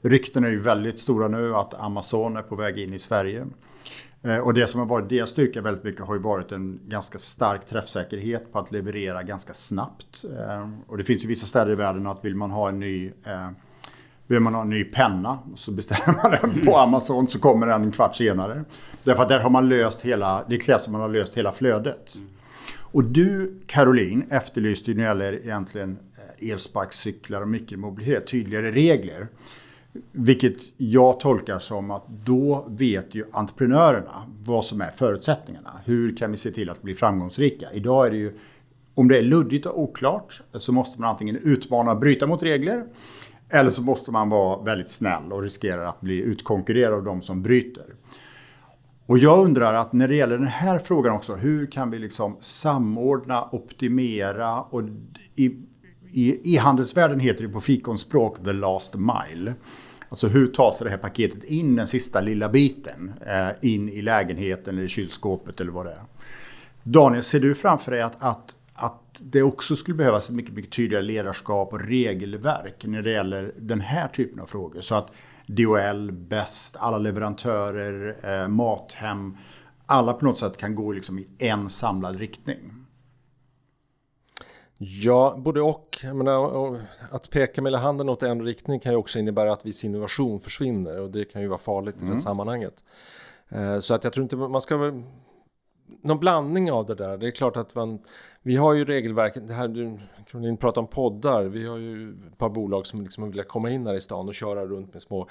[0.00, 3.46] Rykten är ju väldigt stora nu att Amazon är på väg in i Sverige.
[4.22, 7.18] Eh, och det som har varit deras styrka väldigt mycket har ju varit en ganska
[7.18, 10.24] stark träffsäkerhet på att leverera ganska snabbt.
[10.24, 13.12] Eh, och det finns ju vissa städer i världen att vill man ha en ny
[13.26, 13.50] eh,
[14.30, 17.82] vill man ha en ny penna så beställer man den på Amazon så kommer den
[17.82, 18.64] en kvart senare.
[19.04, 22.16] Därför att där har man löst hela, det krävs att man har löst hela flödet.
[22.78, 25.98] Och du Caroline efterlyste när det gäller egentligen
[26.40, 29.28] eh, elsparkcyklar och mikromobilitet tydligare regler.
[30.12, 35.80] Vilket jag tolkar som att då vet ju entreprenörerna vad som är förutsättningarna.
[35.84, 37.72] Hur kan vi se till att bli framgångsrika?
[37.72, 38.38] Idag är det ju,
[38.94, 42.86] om det är luddigt och oklart så måste man antingen utmana och bryta mot regler.
[43.50, 47.42] Eller så måste man vara väldigt snäll och riskerar att bli utkonkurrerad av de som
[47.42, 47.84] bryter.
[49.06, 52.36] Och jag undrar att när det gäller den här frågan också, hur kan vi liksom
[52.40, 54.82] samordna, optimera och
[55.36, 55.46] i,
[56.12, 59.54] i e-handelsvärlden heter det på fikonspråk the last mile.
[60.08, 64.78] Alltså hur tas det här paketet in den sista lilla biten eh, in i lägenheten
[64.78, 66.02] eller kylskåpet eller vad det är.
[66.82, 68.56] Daniel, ser du framför dig att, att
[69.18, 73.80] det också skulle behövas ett mycket, mycket tydligare ledarskap och regelverk när det gäller den
[73.80, 74.80] här typen av frågor?
[74.80, 75.10] Så att
[75.46, 79.36] DHL, Best, alla leverantörer, eh, Mathem.
[79.86, 82.58] Alla på något sätt kan gå liksom i en samlad riktning.
[84.76, 85.98] Ja, både och.
[86.02, 86.80] Menar,
[87.10, 91.00] att peka med handen åt en riktning kan ju också innebära att viss innovation försvinner
[91.00, 92.06] och det kan ju vara farligt mm.
[92.06, 92.22] i det mm.
[92.22, 92.84] sammanhanget.
[93.48, 95.02] Eh, så att jag tror inte man ska
[96.02, 97.18] någon blandning av det där.
[97.18, 97.98] Det är klart att man,
[98.42, 99.98] vi har ju regelverket, det här du
[100.30, 103.86] Caroline pratar om poddar, vi har ju ett par bolag som liksom vill komma in
[103.86, 105.28] här i stan och köra runt med små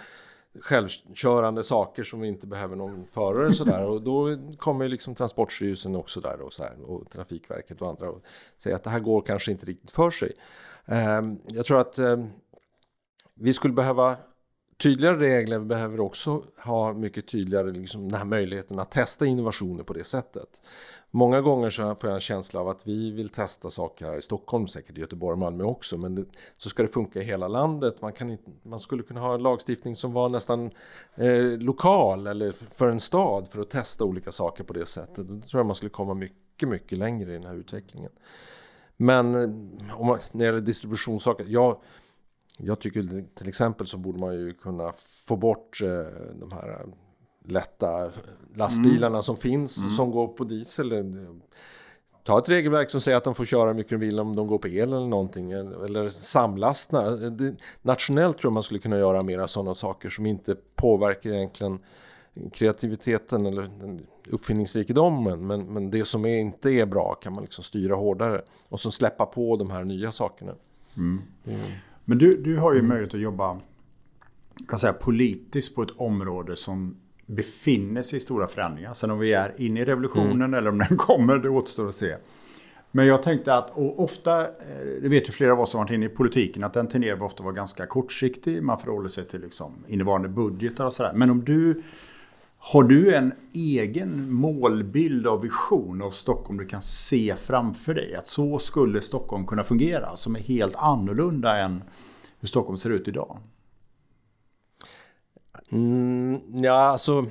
[0.60, 6.22] självkörande saker som vi inte behöver någon förare sådär och då kommer liksom Transportstyrelsen också
[6.22, 8.22] där och, så här, och Trafikverket och andra och
[8.58, 10.34] säger att det här går kanske inte riktigt för sig.
[10.86, 12.30] Ehm, jag tror att ehm,
[13.34, 14.18] vi skulle behöva
[14.82, 19.84] tydligare regler, vi behöver också ha mycket tydligare liksom, den här möjligheten att testa innovationer
[19.84, 20.62] på det sättet.
[21.12, 24.22] Många gånger så får jag en känsla av att vi vill testa saker här i
[24.22, 26.26] Stockholm, säkert i Göteborg och Malmö också, men det,
[26.58, 28.02] så ska det funka i hela landet.
[28.02, 30.72] Man, kan inte, man skulle kunna ha en lagstiftning som var nästan
[31.16, 35.28] eh, lokal eller för en stad för att testa olika saker på det sättet.
[35.28, 38.12] Då tror jag man skulle komma mycket, mycket längre i den här utvecklingen.
[38.98, 41.82] Men eh, om man, när det gäller distributionssaker, jag,
[42.64, 44.92] jag tycker till exempel så borde man ju kunna
[45.26, 45.90] få bort eh,
[46.40, 46.86] de här
[47.46, 48.12] lätta
[48.56, 49.24] lastbilarna mm.
[49.24, 49.96] som finns mm.
[49.96, 51.16] som går på diesel.
[52.24, 54.48] Ta ett regelverk som säger att de får köra hur mycket de vill om de
[54.48, 55.52] går på el eller någonting.
[55.52, 57.18] Eller samlastna.
[57.82, 61.80] Nationellt tror jag man skulle kunna göra mera sådana saker som inte påverkar egentligen
[62.54, 63.70] kreativiteten eller
[64.30, 65.48] uppfinningsrikedomen.
[65.48, 68.42] Men, men det som är, inte är bra kan man liksom styra hårdare.
[68.70, 70.56] Och så släppa på de här nya sakerna.
[70.98, 71.22] Mm.
[72.10, 72.90] Men du, du har ju mm.
[72.90, 73.60] möjlighet att jobba
[74.68, 78.94] kan säga, politiskt på ett område som befinner sig i stora förändringar.
[78.94, 80.54] Sen om vi är inne i revolutionen mm.
[80.54, 82.16] eller om den kommer, det återstår att se.
[82.92, 84.48] Men jag tänkte att, och ofta, eh,
[85.02, 87.42] det vet ju flera av oss som varit inne i politiken, att den tenderar ofta
[87.42, 88.64] att vara ganska kortsiktig.
[88.64, 91.14] Man förhåller sig till liksom innevarande budgetar och sådär.
[91.14, 91.84] Men om du,
[92.62, 98.16] har du en egen målbild och vision av Stockholm du kan se framför dig?
[98.16, 101.84] Att så skulle Stockholm kunna fungera, som är helt annorlunda än
[102.40, 103.38] hur Stockholm ser ut idag?
[105.72, 107.26] Mm, ja, alltså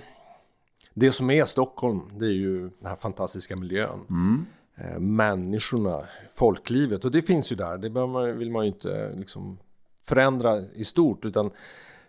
[0.95, 4.01] det som är Stockholm, det är ju den här fantastiska miljön.
[4.11, 4.47] Mm.
[4.77, 6.05] Eh, människorna,
[6.35, 7.79] folklivet och det finns ju där.
[7.79, 9.59] Det man, vill man ju inte liksom
[10.05, 11.51] förändra i stort utan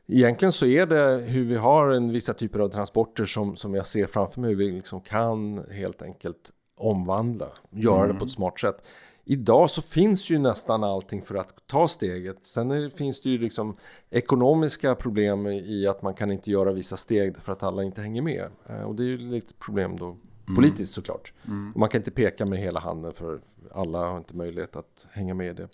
[0.10, 3.88] egentligen så är det hur vi har en vissa typer av transporter som, som jag
[3.88, 8.14] ser framför mig hur vi liksom kan helt enkelt omvandla, göra mm.
[8.14, 8.86] det på ett smart sätt.
[9.26, 12.46] idag så finns ju nästan allting för att ta steget.
[12.46, 13.76] Sen är, finns det ju liksom
[14.10, 18.22] ekonomiska problem i att man kan inte göra vissa steg för att alla inte hänger
[18.22, 18.46] med.
[18.70, 20.56] Eh, och det är ju lite problem då mm.
[20.56, 21.34] politiskt såklart.
[21.48, 21.74] Mm.
[21.76, 23.40] man kan inte peka med hela handen för
[23.72, 25.68] alla har inte möjlighet att hänga med i det.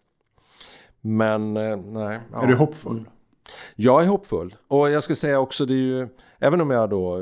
[1.02, 2.20] Men eh, nej.
[2.32, 2.44] Ja.
[2.44, 3.06] Är du hoppfull?
[3.46, 3.74] Mm.
[3.76, 4.56] Jag är hoppfull.
[4.68, 6.08] Och jag skulle säga också, det är ju,
[6.40, 7.20] även om jag då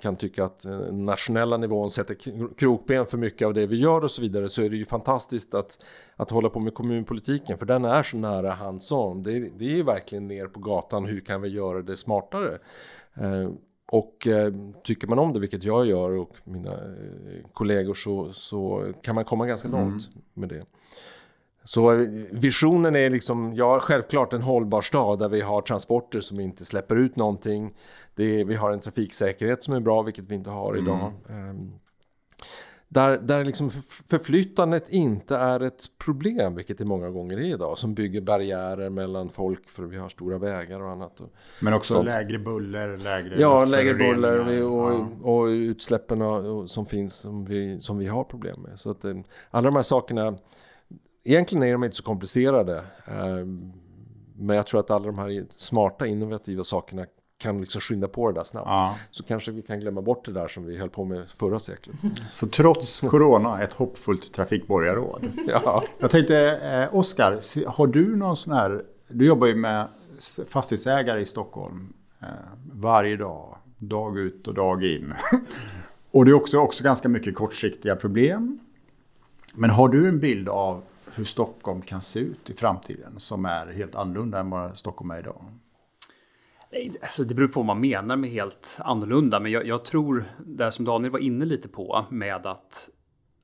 [0.00, 2.16] kan tycka att nationella nivån sätter
[2.58, 5.54] krokben för mycket av det vi gör och så vidare, så är det ju fantastiskt
[5.54, 5.78] att,
[6.16, 9.22] att hålla på med kommunpolitiken, för den är så nära hands-on.
[9.22, 12.58] Det, det är ju verkligen ner på gatan, hur kan vi göra det smartare?
[13.14, 13.50] Eh,
[13.86, 14.52] och eh,
[14.84, 19.24] tycker man om det, vilket jag gör och mina eh, kollegor, så, så kan man
[19.24, 20.24] komma ganska långt mm.
[20.34, 20.64] med det.
[21.64, 26.64] Så visionen är liksom, ja självklart en hållbar stad där vi har transporter som inte
[26.64, 27.74] släpper ut någonting.
[28.14, 30.84] Det vi har en trafiksäkerhet som är bra, vilket vi inte har mm.
[30.84, 31.12] idag.
[31.28, 31.72] Um,
[32.88, 33.70] där, där liksom
[34.08, 39.28] förflyttandet inte är ett problem, vilket det många gånger är idag, som bygger barriärer mellan
[39.28, 41.20] folk för vi har stora vägar och annat.
[41.60, 42.06] Men också sånt.
[42.06, 45.08] lägre buller, lägre Ja, lägre buller och, ja.
[45.22, 46.18] och utsläppen
[46.68, 48.78] som finns som vi, som vi har problem med.
[48.78, 49.16] Så att eh,
[49.50, 50.38] alla de här sakerna
[51.24, 52.84] egentligen är de inte så komplicerade.
[53.06, 53.72] Ehm,
[54.36, 57.06] men jag tror att alla de här smarta innovativa sakerna
[57.38, 58.68] kan liksom skynda på det där snabbt.
[58.68, 58.96] Ja.
[59.10, 61.96] Så kanske vi kan glömma bort det där som vi höll på med förra seklet.
[62.32, 65.24] Så trots corona, ett hoppfullt trafikborgarråd.
[65.46, 65.82] ja.
[65.98, 69.88] Jag tänkte, eh, Oskar, har du någon sån här, du jobbar ju med
[70.48, 72.28] fastighetsägare i Stockholm eh,
[72.72, 75.14] varje dag, dag ut och dag in.
[76.10, 78.58] och det är också, också ganska mycket kortsiktiga problem.
[79.54, 80.82] Men har du en bild av
[81.16, 85.18] hur Stockholm kan se ut i framtiden som är helt annorlunda än vad Stockholm är
[85.18, 85.44] idag?
[87.02, 90.72] Alltså det beror på vad man menar med helt annorlunda, men jag, jag tror det
[90.72, 92.90] som Daniel var inne lite på med att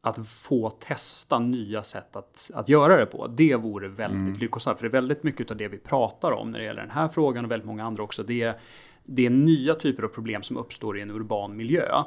[0.03, 3.27] att få testa nya sätt att, att göra det på.
[3.27, 4.33] Det vore väldigt mm.
[4.33, 4.79] lyckosamt.
[4.79, 7.09] För det är väldigt mycket av det vi pratar om när det gäller den här
[7.09, 8.23] frågan och väldigt många andra också.
[8.23, 8.61] Det är,
[9.05, 12.03] det är nya typer av problem som uppstår i en urban miljö.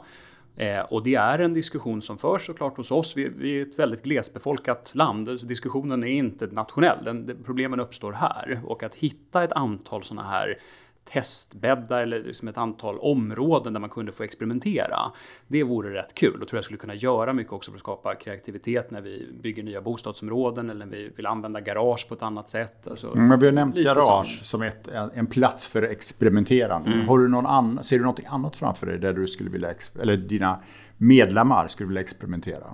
[0.56, 3.18] Eh, och det är en diskussion som förs såklart hos oss.
[3.18, 5.30] Vi, vi är ett väldigt glesbefolkat land.
[5.30, 7.06] Alltså diskussionen är inte nationell.
[7.06, 8.62] Den, problemen uppstår här.
[8.66, 10.58] Och att hitta ett antal sådana här
[11.06, 15.12] testbäddar eller liksom ett antal områden där man kunde få experimentera.
[15.48, 18.16] Det vore rätt kul och tror jag skulle kunna göra mycket också för att skapa
[18.16, 22.50] kreativitet när vi bygger nya bostadsområden eller när vi vill använda garage på ett annat
[22.50, 22.88] sätt.
[22.88, 26.92] Alltså, mm, Men vi har nämnt garage som, som ett, en plats för experimenterande.
[26.92, 27.08] Mm.
[27.08, 30.18] Har du någon annan, ser du något annat framför dig där du skulle vilja, eller
[30.18, 30.60] dina
[30.98, 32.66] medlemmar skulle vilja experimentera?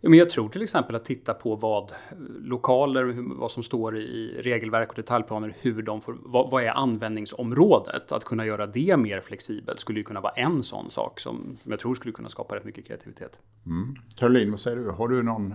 [0.00, 1.92] Ja, men jag tror till exempel att titta på vad
[2.40, 8.12] lokaler, vad som står i regelverk och detaljplaner, hur de får, vad, vad är användningsområdet?
[8.12, 11.70] Att kunna göra det mer flexibelt skulle ju kunna vara en sån sak som, som
[11.72, 13.38] jag tror skulle kunna skapa rätt mycket kreativitet.
[13.66, 13.96] Mm.
[14.16, 14.90] Caroline, vad säger du?
[14.90, 15.54] Har du någon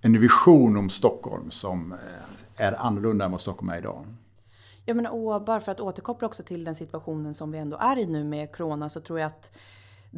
[0.00, 1.98] en vision om Stockholm som eh,
[2.66, 4.04] är annorlunda än vad Stockholm är idag?
[4.84, 7.98] Ja, men och bara för att återkoppla också till den situationen som vi ändå är
[7.98, 9.56] i nu med corona så tror jag att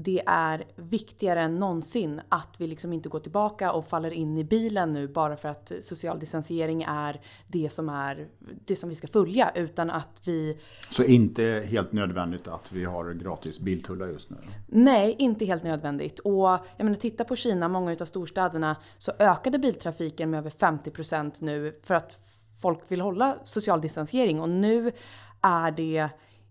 [0.00, 4.44] det är viktigare än någonsin att vi liksom inte går tillbaka och faller in i
[4.44, 8.28] bilen nu bara för att social distansering är det som är
[8.64, 10.58] det som vi ska följa utan att vi...
[10.90, 14.36] Så inte helt nödvändigt att vi har gratis biltullar just nu?
[14.66, 16.18] Nej, inte helt nödvändigt.
[16.18, 21.44] Och jag menar, titta på Kina, många utav storstäderna, så ökade biltrafiken med över 50%
[21.44, 22.20] nu för att
[22.60, 24.92] folk vill hålla social distansering och nu
[25.40, 26.08] är det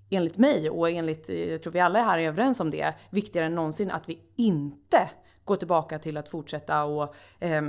[0.10, 3.45] enligt mig och enligt, eh, jag tror vi alla här är överens om det, viktigare
[3.45, 5.10] än någonsin att vi inte
[5.45, 7.62] går tillbaka till att fortsätta och eh,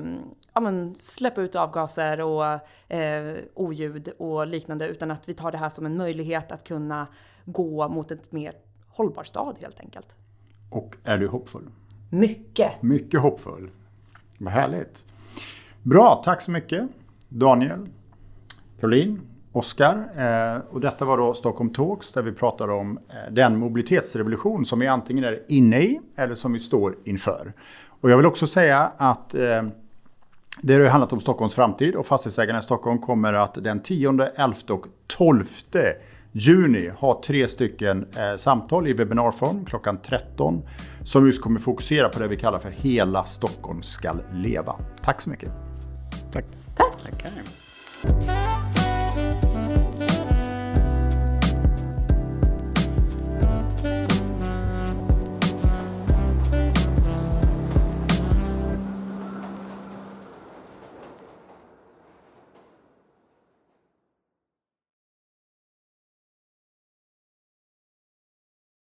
[0.55, 2.45] ja, men släppa ut avgaser och
[2.93, 7.07] eh, oljud och liknande utan att vi tar det här som en möjlighet att kunna
[7.45, 8.53] gå mot ett mer
[8.89, 10.17] hållbar stad helt enkelt.
[10.71, 11.71] Och är du hoppfull?
[12.11, 12.83] Mycket!
[12.83, 13.71] Mycket hoppfull.
[14.39, 15.07] Vad härligt.
[15.83, 16.89] Bra, tack så mycket.
[17.29, 17.89] Daniel,
[18.81, 19.21] Caroline,
[19.53, 19.95] Oskar.
[20.17, 24.79] Eh, och detta var då Stockholm Talks där vi pratar om eh, den mobilitetsrevolution som
[24.79, 27.53] vi antingen är inne i eller som vi står inför.
[28.01, 29.63] Och jag vill också säga att eh,
[30.63, 34.57] det har handlat om Stockholms framtid och fastighetsägarna i Stockholm kommer att den 10, 11
[34.69, 35.45] och 12
[36.33, 40.63] juni ha tre stycken samtal i webbinarform klockan 13
[41.05, 44.77] som just kommer fokusera på det vi kallar för Hela Stockholm ska leva.
[45.03, 45.51] Tack så mycket.
[46.33, 46.45] Tack.
[46.77, 47.03] Tack.
[47.03, 47.31] Tackar.